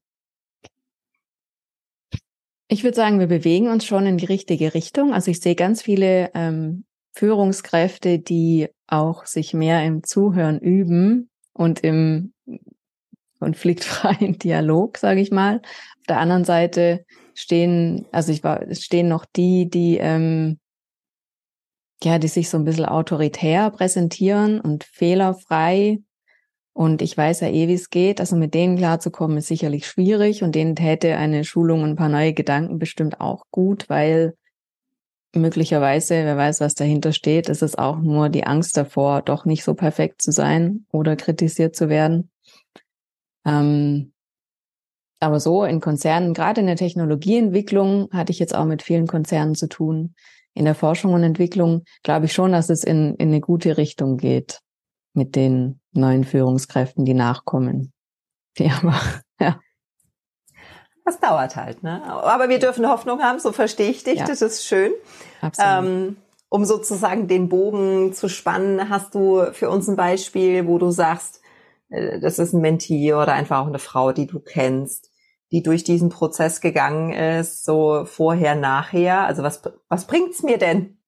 Ich 2.68 2.85
würde 2.85 2.96
sagen, 2.96 3.20
wir 3.20 3.27
bewegen 3.27 3.68
uns 3.68 3.85
schon 3.85 4.07
in 4.07 4.16
die 4.16 4.25
richtige 4.25 4.72
Richtung. 4.72 5.12
Also 5.12 5.31
ich 5.31 5.40
sehe 5.40 5.55
ganz 5.55 5.83
viele 5.83 6.31
ähm, 6.33 6.87
Führungskräfte, 7.14 8.18
die 8.18 8.70
auch 8.87 9.27
sich 9.27 9.53
mehr 9.53 9.85
im 9.85 10.03
Zuhören 10.03 10.59
üben 10.59 11.29
und 11.53 11.81
im 11.81 12.33
konfliktfreien 13.42 14.38
Dialog, 14.38 14.98
sage 14.98 15.20
ich 15.20 15.33
mal. 15.33 15.57
Auf 15.57 16.07
der 16.09 16.18
anderen 16.18 16.44
Seite 16.44 17.05
stehen, 17.35 18.07
also 18.12 18.31
ich 18.31 18.44
war, 18.44 18.72
stehen 18.72 19.09
noch 19.09 19.24
die, 19.24 19.68
die 19.68 19.98
ähm, 19.98 20.61
ja, 22.05 22.18
die 22.18 22.28
sich 22.28 22.48
so 22.48 22.57
ein 22.57 22.64
bisschen 22.64 22.85
autoritär 22.85 23.70
präsentieren 23.70 24.61
und 24.61 24.85
fehlerfrei. 24.85 25.98
Und 26.72 27.02
ich 27.02 27.16
weiß 27.16 27.40
ja 27.40 27.48
eh, 27.48 27.68
wie 27.68 27.74
es 27.74 27.90
geht. 27.90 28.20
Also 28.20 28.37
mit 28.37 28.55
denen 28.55 28.76
klarzukommen 28.76 29.38
ist 29.38 29.48
sicherlich 29.48 29.87
schwierig 29.87 30.42
und 30.42 30.55
denen 30.55 30.76
täte 30.76 31.16
eine 31.16 31.44
Schulung 31.44 31.83
und 31.83 31.90
ein 31.90 31.96
paar 31.96 32.09
neue 32.09 32.33
Gedanken 32.33 32.78
bestimmt 32.78 33.20
auch 33.20 33.44
gut, 33.50 33.88
weil 33.88 34.35
möglicherweise, 35.35 36.14
wer 36.14 36.37
weiß, 36.37 36.61
was 36.61 36.74
dahinter 36.74 37.12
steht, 37.12 37.48
ist 37.48 37.62
es 37.62 37.76
auch 37.76 37.98
nur 37.98 38.28
die 38.28 38.44
Angst 38.44 38.76
davor, 38.76 39.22
doch 39.22 39.44
nicht 39.44 39.64
so 39.64 39.74
perfekt 39.74 40.22
zu 40.22 40.31
sein 40.31 40.87
oder 40.92 41.16
kritisiert 41.16 41.74
zu 41.74 41.88
werden. 41.88 42.32
Ähm, 43.44 44.12
aber 45.20 45.38
so 45.38 45.64
in 45.64 45.81
Konzernen, 45.81 46.35
gerade 46.35 46.61
in 46.61 46.66
der 46.66 46.76
Technologieentwicklung, 46.76 48.09
hatte 48.12 48.33
ich 48.33 48.40
jetzt 48.40 48.55
auch 48.55 48.64
mit 48.64 48.83
vielen 48.83 49.07
Konzernen 49.07 49.55
zu 49.55 49.68
tun. 49.68 50.14
In 50.55 50.64
der 50.64 50.74
Forschung 50.74 51.14
und 51.14 51.22
Entwicklung 51.22 51.85
glaube 52.02 52.26
ich 52.26 52.33
schon, 52.33 52.52
dass 52.52 52.70
es 52.70 52.83
in, 52.83 53.14
in 53.14 53.28
eine 53.28 53.40
gute 53.40 53.76
Richtung 53.76 54.16
geht 54.16 54.61
mit 55.14 55.37
den 55.37 55.81
neuen 55.92 56.24
Führungskräften, 56.24 57.05
die 57.05 57.14
nachkommen. 57.14 57.92
Die 58.59 58.70
aber, 58.70 59.00
ja. 59.40 59.59
Das 61.07 61.18
dauert 61.20 61.57
halt, 61.57 61.83
ne? 61.83 62.02
Aber 62.05 62.50
wir 62.50 62.59
dürfen 62.59 62.87
Hoffnung 62.87 63.22
haben, 63.22 63.38
so 63.38 63.50
verstehe 63.50 63.90
ich 63.90 64.05
dich, 64.05 64.18
ja. 64.18 64.26
das 64.26 64.42
ist 64.42 64.66
schön. 64.66 64.92
Absolut. 65.40 65.70
Ähm, 65.70 66.16
um 66.50 66.66
sozusagen 66.66 67.28
den 67.28 67.48
Bogen 67.48 68.12
zu 68.12 68.28
spannen, 68.28 68.90
hast 68.90 69.14
du 69.14 69.52
für 69.52 69.70
uns 69.70 69.88
ein 69.88 69.96
Beispiel, 69.96 70.66
wo 70.66 70.76
du 70.76 70.90
sagst, 70.90 71.41
das 72.20 72.38
ist 72.38 72.52
ein 72.52 72.61
Mentee 72.61 73.12
oder 73.14 73.33
einfach 73.33 73.61
auch 73.61 73.66
eine 73.66 73.78
Frau, 73.78 74.12
die 74.12 74.26
du 74.26 74.40
kennst, 74.40 75.11
die 75.50 75.62
durch 75.62 75.85
diesen 75.85 76.09
Prozess 76.09 76.61
gegangen 76.61 77.12
ist, 77.12 77.64
so 77.64 78.05
vorher, 78.07 78.55
nachher. 78.55 79.26
Also 79.26 79.42
was, 79.42 79.62
was 79.88 80.07
bringt's 80.07 80.42
mir 80.42 80.59
denn, 80.59 80.98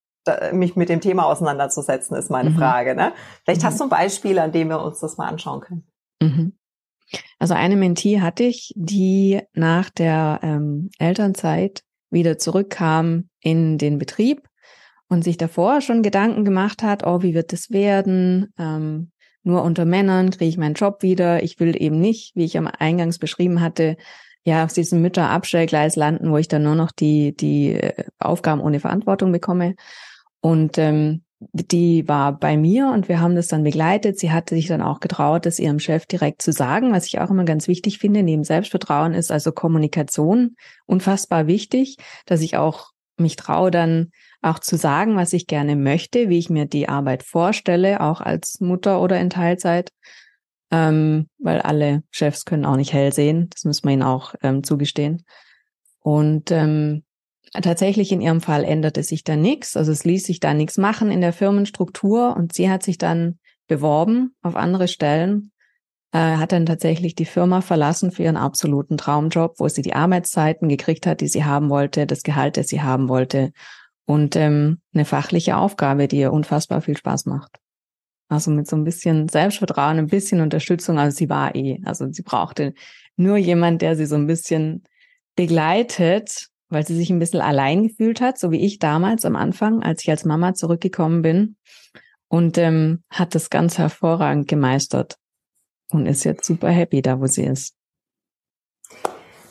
mich 0.52 0.76
mit 0.76 0.88
dem 0.88 1.00
Thema 1.00 1.26
auseinanderzusetzen, 1.26 2.16
ist 2.16 2.30
meine 2.30 2.50
mhm. 2.50 2.56
Frage. 2.56 2.94
Ne? 2.94 3.12
Vielleicht 3.44 3.62
mhm. 3.62 3.66
hast 3.66 3.80
du 3.80 3.84
ein 3.84 3.90
Beispiel, 3.90 4.38
an 4.38 4.52
dem 4.52 4.68
wir 4.68 4.82
uns 4.82 5.00
das 5.00 5.16
mal 5.16 5.28
anschauen 5.28 5.60
können. 5.60 5.86
Mhm. 6.22 6.58
Also 7.38 7.54
eine 7.54 7.76
Mentee 7.76 8.20
hatte 8.20 8.44
ich, 8.44 8.72
die 8.76 9.40
nach 9.52 9.90
der 9.90 10.40
ähm, 10.42 10.90
Elternzeit 10.98 11.82
wieder 12.10 12.38
zurückkam 12.38 13.28
in 13.40 13.78
den 13.78 13.98
Betrieb 13.98 14.48
und 15.08 15.22
sich 15.22 15.36
davor 15.36 15.80
schon 15.80 16.02
Gedanken 16.02 16.44
gemacht 16.44 16.82
hat, 16.82 17.06
oh, 17.06 17.22
wie 17.22 17.34
wird 17.34 17.52
es 17.52 17.70
werden? 17.70 18.52
Ähm, 18.58 19.12
nur 19.44 19.62
unter 19.62 19.84
Männern 19.84 20.30
kriege 20.30 20.48
ich 20.48 20.58
meinen 20.58 20.74
Job 20.74 21.02
wieder. 21.02 21.42
Ich 21.42 21.60
will 21.60 21.80
eben 21.80 22.00
nicht, 22.00 22.34
wie 22.34 22.44
ich 22.44 22.58
am 22.58 22.66
Eingangs 22.66 23.18
beschrieben 23.18 23.60
hatte, 23.60 23.96
ja, 24.44 24.64
auf 24.64 24.72
diesem 24.72 25.00
Mütterabstellgleis 25.00 25.96
landen, 25.96 26.30
wo 26.30 26.36
ich 26.36 26.48
dann 26.48 26.64
nur 26.64 26.74
noch 26.74 26.92
die, 26.92 27.34
die 27.34 27.72
äh, 27.72 28.04
Aufgaben 28.18 28.60
ohne 28.60 28.80
Verantwortung 28.80 29.32
bekomme. 29.32 29.74
Und 30.40 30.76
ähm, 30.76 31.22
die 31.52 32.06
war 32.08 32.38
bei 32.38 32.56
mir 32.56 32.88
und 32.88 33.08
wir 33.08 33.20
haben 33.20 33.34
das 33.36 33.48
dann 33.48 33.64
begleitet. 33.64 34.18
Sie 34.18 34.32
hatte 34.32 34.54
sich 34.54 34.66
dann 34.66 34.82
auch 34.82 35.00
getraut, 35.00 35.46
das 35.46 35.58
ihrem 35.58 35.78
Chef 35.78 36.06
direkt 36.06 36.42
zu 36.42 36.52
sagen, 36.52 36.92
was 36.92 37.06
ich 37.06 37.20
auch 37.20 37.30
immer 37.30 37.44
ganz 37.44 37.68
wichtig 37.68 37.98
finde. 37.98 38.22
Neben 38.22 38.44
Selbstvertrauen 38.44 39.14
ist 39.14 39.30
also 39.30 39.52
Kommunikation 39.52 40.56
unfassbar 40.86 41.46
wichtig, 41.46 41.96
dass 42.26 42.40
ich 42.40 42.56
auch 42.56 42.93
mich 43.16 43.36
traue, 43.36 43.70
dann 43.70 44.10
auch 44.42 44.58
zu 44.58 44.76
sagen, 44.76 45.16
was 45.16 45.32
ich 45.32 45.46
gerne 45.46 45.76
möchte, 45.76 46.28
wie 46.28 46.38
ich 46.38 46.50
mir 46.50 46.66
die 46.66 46.88
Arbeit 46.88 47.22
vorstelle, 47.22 48.00
auch 48.00 48.20
als 48.20 48.60
Mutter 48.60 49.00
oder 49.00 49.18
in 49.20 49.30
Teilzeit, 49.30 49.90
ähm, 50.70 51.28
weil 51.38 51.60
alle 51.60 52.02
Chefs 52.10 52.44
können 52.44 52.64
auch 52.64 52.76
nicht 52.76 52.92
hell 52.92 53.12
sehen. 53.12 53.48
Das 53.50 53.64
muss 53.64 53.84
man 53.84 53.94
ihnen 53.94 54.02
auch 54.02 54.34
ähm, 54.42 54.62
zugestehen. 54.64 55.24
Und 56.00 56.50
ähm, 56.50 57.04
tatsächlich 57.52 58.12
in 58.12 58.20
ihrem 58.20 58.40
Fall 58.40 58.64
änderte 58.64 59.02
sich 59.02 59.24
da 59.24 59.36
nichts. 59.36 59.76
Also 59.76 59.92
es 59.92 60.04
ließ 60.04 60.24
sich 60.24 60.40
da 60.40 60.52
nichts 60.52 60.76
machen 60.76 61.10
in 61.10 61.20
der 61.20 61.32
Firmenstruktur 61.32 62.36
und 62.36 62.52
sie 62.52 62.68
hat 62.70 62.82
sich 62.82 62.98
dann 62.98 63.38
beworben 63.66 64.34
auf 64.42 64.56
andere 64.56 64.88
Stellen, 64.88 65.52
äh, 66.14 66.36
hat 66.36 66.52
dann 66.52 66.64
tatsächlich 66.64 67.16
die 67.16 67.24
Firma 67.24 67.60
verlassen 67.60 68.12
für 68.12 68.22
ihren 68.22 68.36
absoluten 68.36 68.96
Traumjob, 68.96 69.58
wo 69.58 69.66
sie 69.66 69.82
die 69.82 69.94
Arbeitszeiten 69.94 70.68
gekriegt 70.68 71.06
hat, 71.06 71.20
die 71.20 71.26
sie 71.26 71.44
haben 71.44 71.70
wollte, 71.70 72.06
das 72.06 72.22
Gehalt, 72.22 72.56
das 72.56 72.68
sie 72.68 72.82
haben 72.82 73.08
wollte 73.08 73.50
und 74.06 74.36
ähm, 74.36 74.78
eine 74.94 75.04
fachliche 75.04 75.56
Aufgabe, 75.56 76.06
die 76.06 76.18
ihr 76.18 76.32
unfassbar 76.32 76.82
viel 76.82 76.96
Spaß 76.96 77.26
macht. 77.26 77.56
Also 78.28 78.52
mit 78.52 78.68
so 78.68 78.76
ein 78.76 78.84
bisschen 78.84 79.28
Selbstvertrauen, 79.28 79.98
ein 79.98 80.06
bisschen 80.06 80.40
Unterstützung. 80.40 81.00
Also 81.00 81.16
sie 81.16 81.28
war 81.28 81.54
eh, 81.56 81.80
also 81.84 82.06
sie 82.10 82.22
brauchte 82.22 82.74
nur 83.16 83.36
jemand, 83.36 83.82
der 83.82 83.96
sie 83.96 84.06
so 84.06 84.14
ein 84.14 84.28
bisschen 84.28 84.84
begleitet, 85.34 86.46
weil 86.68 86.86
sie 86.86 86.94
sich 86.94 87.10
ein 87.10 87.18
bisschen 87.18 87.40
allein 87.40 87.88
gefühlt 87.88 88.20
hat, 88.20 88.38
so 88.38 88.52
wie 88.52 88.64
ich 88.64 88.78
damals 88.78 89.24
am 89.24 89.34
Anfang, 89.34 89.82
als 89.82 90.02
ich 90.02 90.10
als 90.10 90.24
Mama 90.24 90.54
zurückgekommen 90.54 91.22
bin. 91.22 91.56
Und 92.28 92.56
ähm, 92.56 93.02
hat 93.10 93.34
das 93.34 93.50
ganz 93.50 93.78
hervorragend 93.78 94.46
gemeistert 94.46 95.16
und 95.94 96.06
ist 96.06 96.24
jetzt 96.24 96.44
super 96.44 96.68
happy 96.68 97.02
da, 97.02 97.20
wo 97.20 97.26
sie 97.26 97.44
ist. 97.44 97.74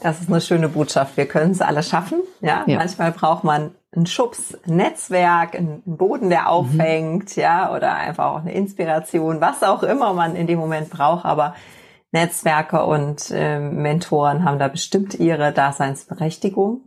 Das 0.01 0.19
ist 0.19 0.29
eine 0.29 0.41
schöne 0.41 0.67
Botschaft. 0.67 1.15
Wir 1.15 1.25
können 1.25 1.51
es 1.51 1.61
alle 1.61 1.81
schaffen. 1.81 2.19
Ja? 2.41 2.65
ja, 2.67 2.77
manchmal 2.77 3.13
braucht 3.13 3.45
man 3.45 3.71
einen 3.95 4.05
Schubs, 4.05 4.57
ein 4.67 4.75
Netzwerk, 4.75 5.55
einen 5.55 5.81
Boden, 5.85 6.29
der 6.29 6.49
aufhängt, 6.49 7.37
mhm. 7.37 7.41
ja, 7.41 7.73
oder 7.73 7.93
einfach 7.95 8.25
auch 8.25 8.41
eine 8.41 8.53
Inspiration, 8.53 9.39
was 9.39 9.63
auch 9.63 9.81
immer 9.81 10.13
man 10.13 10.35
in 10.35 10.45
dem 10.45 10.59
Moment 10.59 10.89
braucht. 10.89 11.23
Aber 11.23 11.55
Netzwerke 12.11 12.85
und 12.85 13.31
äh, 13.31 13.59
Mentoren 13.59 14.43
haben 14.43 14.59
da 14.59 14.67
bestimmt 14.67 15.15
ihre 15.15 15.53
Daseinsberechtigung. 15.53 16.81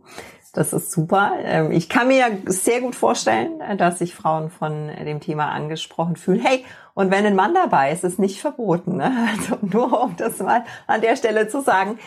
Das 0.57 0.73
ist 0.73 0.91
super. 0.91 1.33
Ähm, 1.43 1.71
ich 1.71 1.87
kann 1.87 2.07
mir 2.07 2.39
sehr 2.47 2.81
gut 2.81 2.95
vorstellen, 2.95 3.61
dass 3.77 3.99
sich 3.99 4.15
Frauen 4.15 4.49
von 4.49 4.87
dem 4.87 5.19
Thema 5.19 5.51
angesprochen 5.51 6.15
fühlen. 6.15 6.39
Hey, 6.39 6.65
und 6.95 7.11
wenn 7.11 7.27
ein 7.27 7.35
Mann 7.35 7.53
dabei 7.53 7.91
ist, 7.91 8.03
ist 8.03 8.17
nicht 8.17 8.41
verboten. 8.41 8.97
Ne? 8.97 9.29
Also 9.37 9.59
nur 9.61 10.01
um 10.01 10.15
das 10.17 10.39
mal 10.39 10.65
an 10.87 11.01
der 11.01 11.15
Stelle 11.15 11.47
zu 11.47 11.61
sagen. 11.61 11.99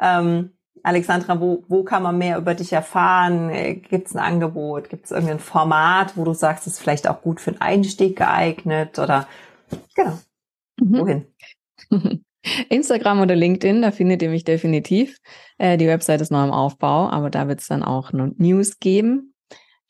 Ähm, 0.00 0.52
Alexandra, 0.84 1.40
wo, 1.40 1.64
wo 1.66 1.82
kann 1.82 2.04
man 2.04 2.18
mehr 2.18 2.38
über 2.38 2.54
dich 2.54 2.72
erfahren? 2.72 3.82
Gibt 3.82 4.06
es 4.06 4.14
ein 4.14 4.22
Angebot? 4.22 4.90
Gibt 4.90 5.06
es 5.06 5.10
irgendein 5.10 5.40
Format, 5.40 6.16
wo 6.16 6.22
du 6.22 6.34
sagst, 6.34 6.68
es 6.68 6.74
ist 6.74 6.78
vielleicht 6.78 7.08
auch 7.08 7.20
gut 7.20 7.40
für 7.40 7.50
einen 7.50 7.60
Einstieg 7.60 8.16
geeignet? 8.16 9.00
Oder 9.00 9.26
genau, 9.96 10.20
mhm. 10.80 10.98
wohin? 11.00 11.26
Instagram 12.68 13.20
oder 13.20 13.34
LinkedIn, 13.34 13.82
da 13.82 13.90
findet 13.90 14.22
ihr 14.22 14.30
mich 14.30 14.44
definitiv. 14.44 15.18
Äh, 15.58 15.76
die 15.76 15.86
Website 15.86 16.20
ist 16.20 16.30
noch 16.30 16.44
im 16.44 16.52
Aufbau, 16.52 17.08
aber 17.08 17.30
da 17.30 17.48
wird 17.48 17.60
es 17.60 17.66
dann 17.66 17.82
auch 17.82 18.12
News 18.12 18.78
geben. 18.78 19.34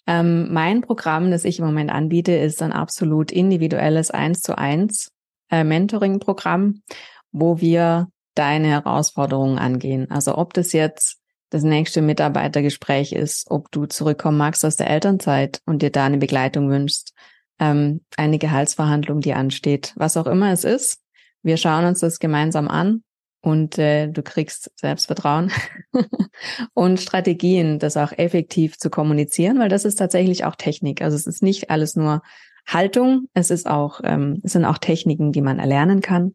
Ähm, 0.06 0.52
mein 0.52 0.80
Programm, 0.80 1.30
das 1.30 1.44
ich 1.44 1.58
im 1.58 1.66
Moment 1.66 1.90
anbiete, 1.90 2.32
ist 2.32 2.62
ein 2.62 2.72
absolut 2.72 3.30
individuelles 3.30 4.10
1 4.10 4.40
zu 4.40 4.56
1 4.56 5.12
äh, 5.50 5.64
Mentoring-Programm, 5.64 6.82
wo 7.30 7.60
wir 7.60 8.08
deine 8.34 8.68
Herausforderungen 8.68 9.58
angehen. 9.58 10.10
Also 10.10 10.38
ob 10.38 10.54
das 10.54 10.72
jetzt 10.72 11.18
das 11.50 11.62
nächste 11.62 12.02
Mitarbeitergespräch 12.02 13.12
ist, 13.12 13.50
ob 13.50 13.70
du 13.70 13.86
zurückkommen 13.86 14.38
magst 14.38 14.64
aus 14.64 14.76
der 14.76 14.88
Elternzeit 14.90 15.60
und 15.66 15.82
dir 15.82 15.90
da 15.90 16.04
eine 16.04 16.18
Begleitung 16.18 16.70
wünschst, 16.70 17.12
ähm, 17.58 18.02
eine 18.16 18.38
Gehaltsverhandlung, 18.38 19.20
die 19.20 19.34
ansteht, 19.34 19.92
was 19.96 20.16
auch 20.16 20.26
immer 20.26 20.52
es 20.52 20.64
ist. 20.64 21.00
Wir 21.42 21.56
schauen 21.56 21.84
uns 21.84 22.00
das 22.00 22.18
gemeinsam 22.18 22.68
an 22.68 23.02
und 23.40 23.78
äh, 23.78 24.08
du 24.08 24.22
kriegst 24.22 24.70
Selbstvertrauen 24.78 25.52
und 26.74 27.00
Strategien, 27.00 27.78
das 27.78 27.96
auch 27.96 28.12
effektiv 28.12 28.78
zu 28.78 28.90
kommunizieren, 28.90 29.58
weil 29.58 29.68
das 29.68 29.84
ist 29.84 29.96
tatsächlich 29.96 30.44
auch 30.44 30.56
Technik. 30.56 31.02
Also 31.02 31.16
es 31.16 31.26
ist 31.26 31.42
nicht 31.42 31.70
alles 31.70 31.96
nur 31.96 32.22
Haltung, 32.66 33.28
es 33.34 33.50
ist 33.50 33.68
auch, 33.68 34.00
ähm, 34.04 34.40
es 34.42 34.52
sind 34.52 34.64
auch 34.64 34.78
Techniken, 34.78 35.32
die 35.32 35.40
man 35.40 35.58
erlernen 35.58 36.00
kann. 36.00 36.34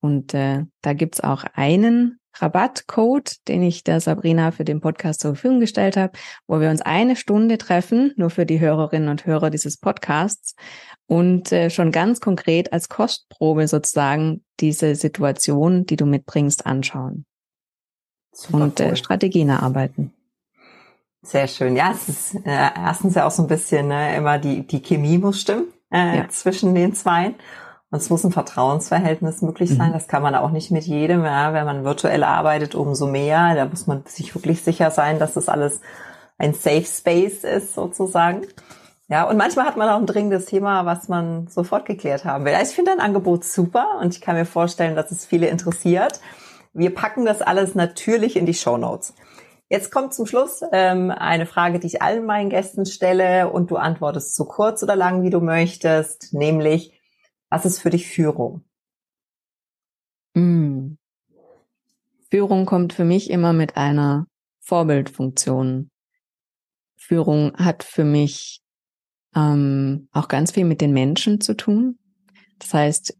Und 0.00 0.34
äh, 0.34 0.64
da 0.82 0.92
gibt's 0.94 1.20
auch 1.20 1.44
einen 1.54 2.19
Rabattcode, 2.36 3.36
den 3.48 3.62
ich 3.62 3.84
der 3.84 4.00
Sabrina 4.00 4.50
für 4.50 4.64
den 4.64 4.80
Podcast 4.80 5.20
zur 5.20 5.34
Verfügung 5.34 5.60
gestellt 5.60 5.96
habe, 5.96 6.12
wo 6.46 6.60
wir 6.60 6.70
uns 6.70 6.80
eine 6.80 7.16
Stunde 7.16 7.58
treffen, 7.58 8.12
nur 8.16 8.30
für 8.30 8.46
die 8.46 8.60
Hörerinnen 8.60 9.08
und 9.08 9.26
Hörer 9.26 9.50
dieses 9.50 9.76
Podcasts 9.76 10.54
und 11.06 11.52
äh, 11.52 11.70
schon 11.70 11.90
ganz 11.90 12.20
konkret 12.20 12.72
als 12.72 12.88
Kostprobe 12.88 13.66
sozusagen 13.68 14.44
diese 14.60 14.94
Situation, 14.94 15.86
die 15.86 15.96
du 15.96 16.06
mitbringst, 16.06 16.66
anschauen 16.66 17.24
Super 18.32 18.58
und 18.58 18.80
äh, 18.80 18.96
Strategien 18.96 19.48
erarbeiten. 19.48 20.12
Sehr 21.22 21.48
schön. 21.48 21.76
Ja, 21.76 21.92
es 21.92 22.08
ist 22.08 22.34
äh, 22.46 22.70
erstens 22.74 23.14
ja 23.14 23.26
auch 23.26 23.30
so 23.30 23.42
ein 23.42 23.48
bisschen 23.48 23.88
ne, 23.88 24.16
immer 24.16 24.38
die, 24.38 24.66
die 24.66 24.80
Chemie 24.80 25.18
muss 25.18 25.40
stimmen 25.40 25.66
äh, 25.92 26.18
ja. 26.18 26.28
zwischen 26.28 26.74
den 26.74 26.94
Zweien. 26.94 27.34
Und 27.90 27.98
es 27.98 28.08
muss 28.08 28.24
ein 28.24 28.32
Vertrauensverhältnis 28.32 29.42
möglich 29.42 29.70
sein. 29.70 29.88
Mhm. 29.88 29.94
Das 29.94 30.06
kann 30.06 30.22
man 30.22 30.34
auch 30.34 30.50
nicht 30.50 30.70
mit 30.70 30.84
jedem. 30.84 31.24
Ja. 31.24 31.52
Wenn 31.52 31.66
man 31.66 31.84
virtuell 31.84 32.22
arbeitet, 32.22 32.74
umso 32.74 33.06
mehr. 33.06 33.54
Da 33.54 33.64
muss 33.64 33.86
man 33.86 34.04
sich 34.06 34.34
wirklich 34.34 34.62
sicher 34.62 34.90
sein, 34.90 35.18
dass 35.18 35.34
das 35.34 35.48
alles 35.48 35.80
ein 36.38 36.54
Safe 36.54 36.84
Space 36.84 37.44
ist, 37.44 37.74
sozusagen. 37.74 38.46
Ja, 39.08 39.24
und 39.24 39.36
manchmal 39.36 39.66
hat 39.66 39.76
man 39.76 39.88
auch 39.88 39.98
ein 39.98 40.06
dringendes 40.06 40.46
Thema, 40.46 40.86
was 40.86 41.08
man 41.08 41.48
sofort 41.48 41.84
geklärt 41.84 42.24
haben 42.24 42.44
will. 42.44 42.54
Also 42.54 42.70
ich 42.70 42.76
finde 42.76 42.92
dein 42.92 43.00
Angebot 43.00 43.44
super 43.44 43.98
und 44.00 44.14
ich 44.14 44.20
kann 44.20 44.36
mir 44.36 44.46
vorstellen, 44.46 44.94
dass 44.94 45.10
es 45.10 45.26
viele 45.26 45.48
interessiert. 45.48 46.20
Wir 46.72 46.94
packen 46.94 47.24
das 47.24 47.42
alles 47.42 47.74
natürlich 47.74 48.36
in 48.36 48.46
die 48.46 48.54
Show 48.54 48.76
Notes. 48.76 49.14
Jetzt 49.68 49.90
kommt 49.90 50.14
zum 50.14 50.26
Schluss 50.26 50.62
ähm, 50.72 51.10
eine 51.10 51.46
Frage, 51.46 51.80
die 51.80 51.88
ich 51.88 52.02
allen 52.02 52.24
meinen 52.24 52.50
Gästen 52.50 52.86
stelle 52.86 53.50
und 53.50 53.72
du 53.72 53.76
antwortest 53.76 54.36
so 54.36 54.44
kurz 54.44 54.82
oder 54.84 54.94
lang, 54.94 55.22
wie 55.22 55.30
du 55.30 55.40
möchtest, 55.40 56.32
nämlich, 56.32 56.99
was 57.50 57.66
ist 57.66 57.80
für 57.80 57.90
dich 57.90 58.06
Führung? 58.06 58.64
Mm. 60.34 60.94
Führung 62.30 62.64
kommt 62.64 62.92
für 62.92 63.04
mich 63.04 63.28
immer 63.28 63.52
mit 63.52 63.76
einer 63.76 64.26
Vorbildfunktion. 64.60 65.90
Führung 66.96 67.56
hat 67.56 67.82
für 67.82 68.04
mich 68.04 68.60
ähm, 69.34 70.08
auch 70.12 70.28
ganz 70.28 70.52
viel 70.52 70.64
mit 70.64 70.80
den 70.80 70.92
Menschen 70.92 71.40
zu 71.40 71.56
tun. 71.56 71.98
Das 72.58 72.72
heißt, 72.72 73.16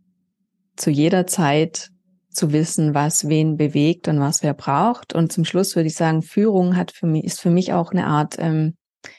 zu 0.77 0.91
jeder 0.91 1.27
Zeit 1.27 1.91
zu 2.31 2.53
wissen, 2.53 2.95
was 2.95 3.29
wen 3.29 3.57
bewegt 3.57 4.07
und 4.07 4.21
was 4.21 4.43
wer 4.43 4.55
braucht. 4.55 5.15
Und 5.15 5.33
zum 5.33 5.45
Schluss 5.45 5.75
würde 5.75 5.89
ich 5.89 5.97
sagen, 5.97 6.23
Führung 6.23 6.77
hat 6.77 6.93
für 6.93 7.07
mich, 7.07 7.25
ist 7.25 7.41
für 7.41 7.51
mich 7.51 7.73
auch 7.73 7.91
eine 7.91 8.07
Art, 8.07 8.37
ähm, 8.39 8.77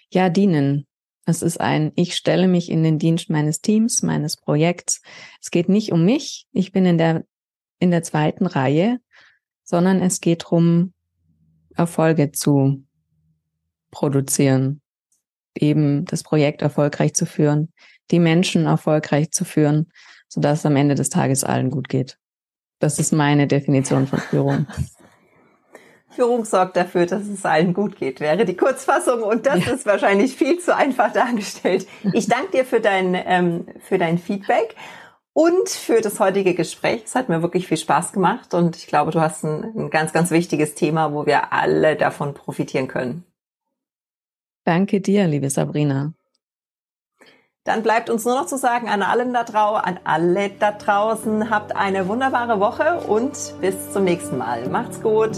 ja, 0.09 0.29
dienen. 0.29 0.85
Es 1.25 1.41
ist 1.41 1.61
ein, 1.61 1.91
ich 1.95 2.15
stelle 2.15 2.47
mich 2.47 2.69
in 2.69 2.83
den 2.83 2.97
Dienst 2.97 3.29
meines 3.29 3.61
Teams, 3.61 4.01
meines 4.01 4.37
Projekts. 4.37 5.01
Es 5.41 5.51
geht 5.51 5.69
nicht 5.69 5.91
um 5.91 6.03
mich. 6.03 6.47
Ich 6.51 6.71
bin 6.71 6.85
in 6.85 6.97
der, 6.97 7.23
in 7.79 7.91
der 7.91 8.03
zweiten 8.03 8.47
Reihe, 8.47 8.99
sondern 9.63 10.01
es 10.01 10.19
geht 10.19 10.43
darum, 10.43 10.93
Erfolge 11.75 12.31
zu 12.31 12.83
produzieren, 13.91 14.81
eben 15.55 16.05
das 16.05 16.23
Projekt 16.23 16.61
erfolgreich 16.61 17.13
zu 17.13 17.25
führen, 17.25 17.71
die 18.09 18.19
Menschen 18.19 18.65
erfolgreich 18.65 19.31
zu 19.31 19.45
führen, 19.45 19.91
sodass 20.27 20.59
es 20.59 20.65
am 20.65 20.75
Ende 20.75 20.95
des 20.95 21.09
Tages 21.09 21.43
allen 21.43 21.69
gut 21.69 21.87
geht. 21.87 22.17
Das 22.79 22.99
ist 22.99 23.13
meine 23.13 23.47
Definition 23.47 24.07
von 24.07 24.19
Führung. 24.19 24.67
Führung 26.11 26.45
sorgt 26.45 26.75
dafür, 26.75 27.05
dass 27.05 27.23
es 27.23 27.45
allen 27.45 27.73
gut 27.73 27.95
geht, 27.97 28.19
wäre 28.19 28.45
die 28.45 28.55
Kurzfassung. 28.55 29.23
Und 29.23 29.45
das 29.45 29.65
ja. 29.65 29.73
ist 29.73 29.85
wahrscheinlich 29.85 30.35
viel 30.35 30.59
zu 30.59 30.75
einfach 30.75 31.11
dargestellt. 31.13 31.87
Ich 32.13 32.27
danke 32.27 32.51
dir 32.51 32.65
für 32.65 32.79
dein, 32.79 33.15
ähm, 33.15 33.65
für 33.81 33.97
dein 33.97 34.17
Feedback 34.17 34.75
und 35.33 35.69
für 35.69 36.01
das 36.01 36.19
heutige 36.19 36.53
Gespräch. 36.53 37.03
Es 37.05 37.15
hat 37.15 37.29
mir 37.29 37.41
wirklich 37.41 37.67
viel 37.67 37.77
Spaß 37.77 38.11
gemacht 38.11 38.53
und 38.53 38.75
ich 38.75 38.87
glaube, 38.87 39.11
du 39.11 39.21
hast 39.21 39.43
ein, 39.43 39.63
ein 39.75 39.89
ganz, 39.89 40.13
ganz 40.13 40.31
wichtiges 40.31 40.75
Thema, 40.75 41.13
wo 41.13 41.25
wir 41.25 41.53
alle 41.53 41.95
davon 41.95 42.33
profitieren 42.33 42.87
können. 42.87 43.23
Danke 44.65 45.01
dir, 45.01 45.27
liebe 45.27 45.49
Sabrina. 45.49 46.13
Dann 47.63 47.83
bleibt 47.83 48.09
uns 48.09 48.25
nur 48.25 48.35
noch 48.35 48.47
zu 48.47 48.57
sagen 48.57 48.89
an 48.89 49.03
allen 49.03 49.33
da 49.33 49.43
draußen, 49.43 49.85
an 49.85 49.99
alle 50.03 50.49
da 50.49 50.71
draußen, 50.71 51.49
habt 51.51 51.75
eine 51.75 52.07
wunderbare 52.07 52.59
Woche 52.59 53.01
und 53.07 53.53
bis 53.61 53.91
zum 53.91 54.03
nächsten 54.03 54.37
Mal. 54.37 54.67
Macht's 54.67 55.01
gut. 55.01 55.37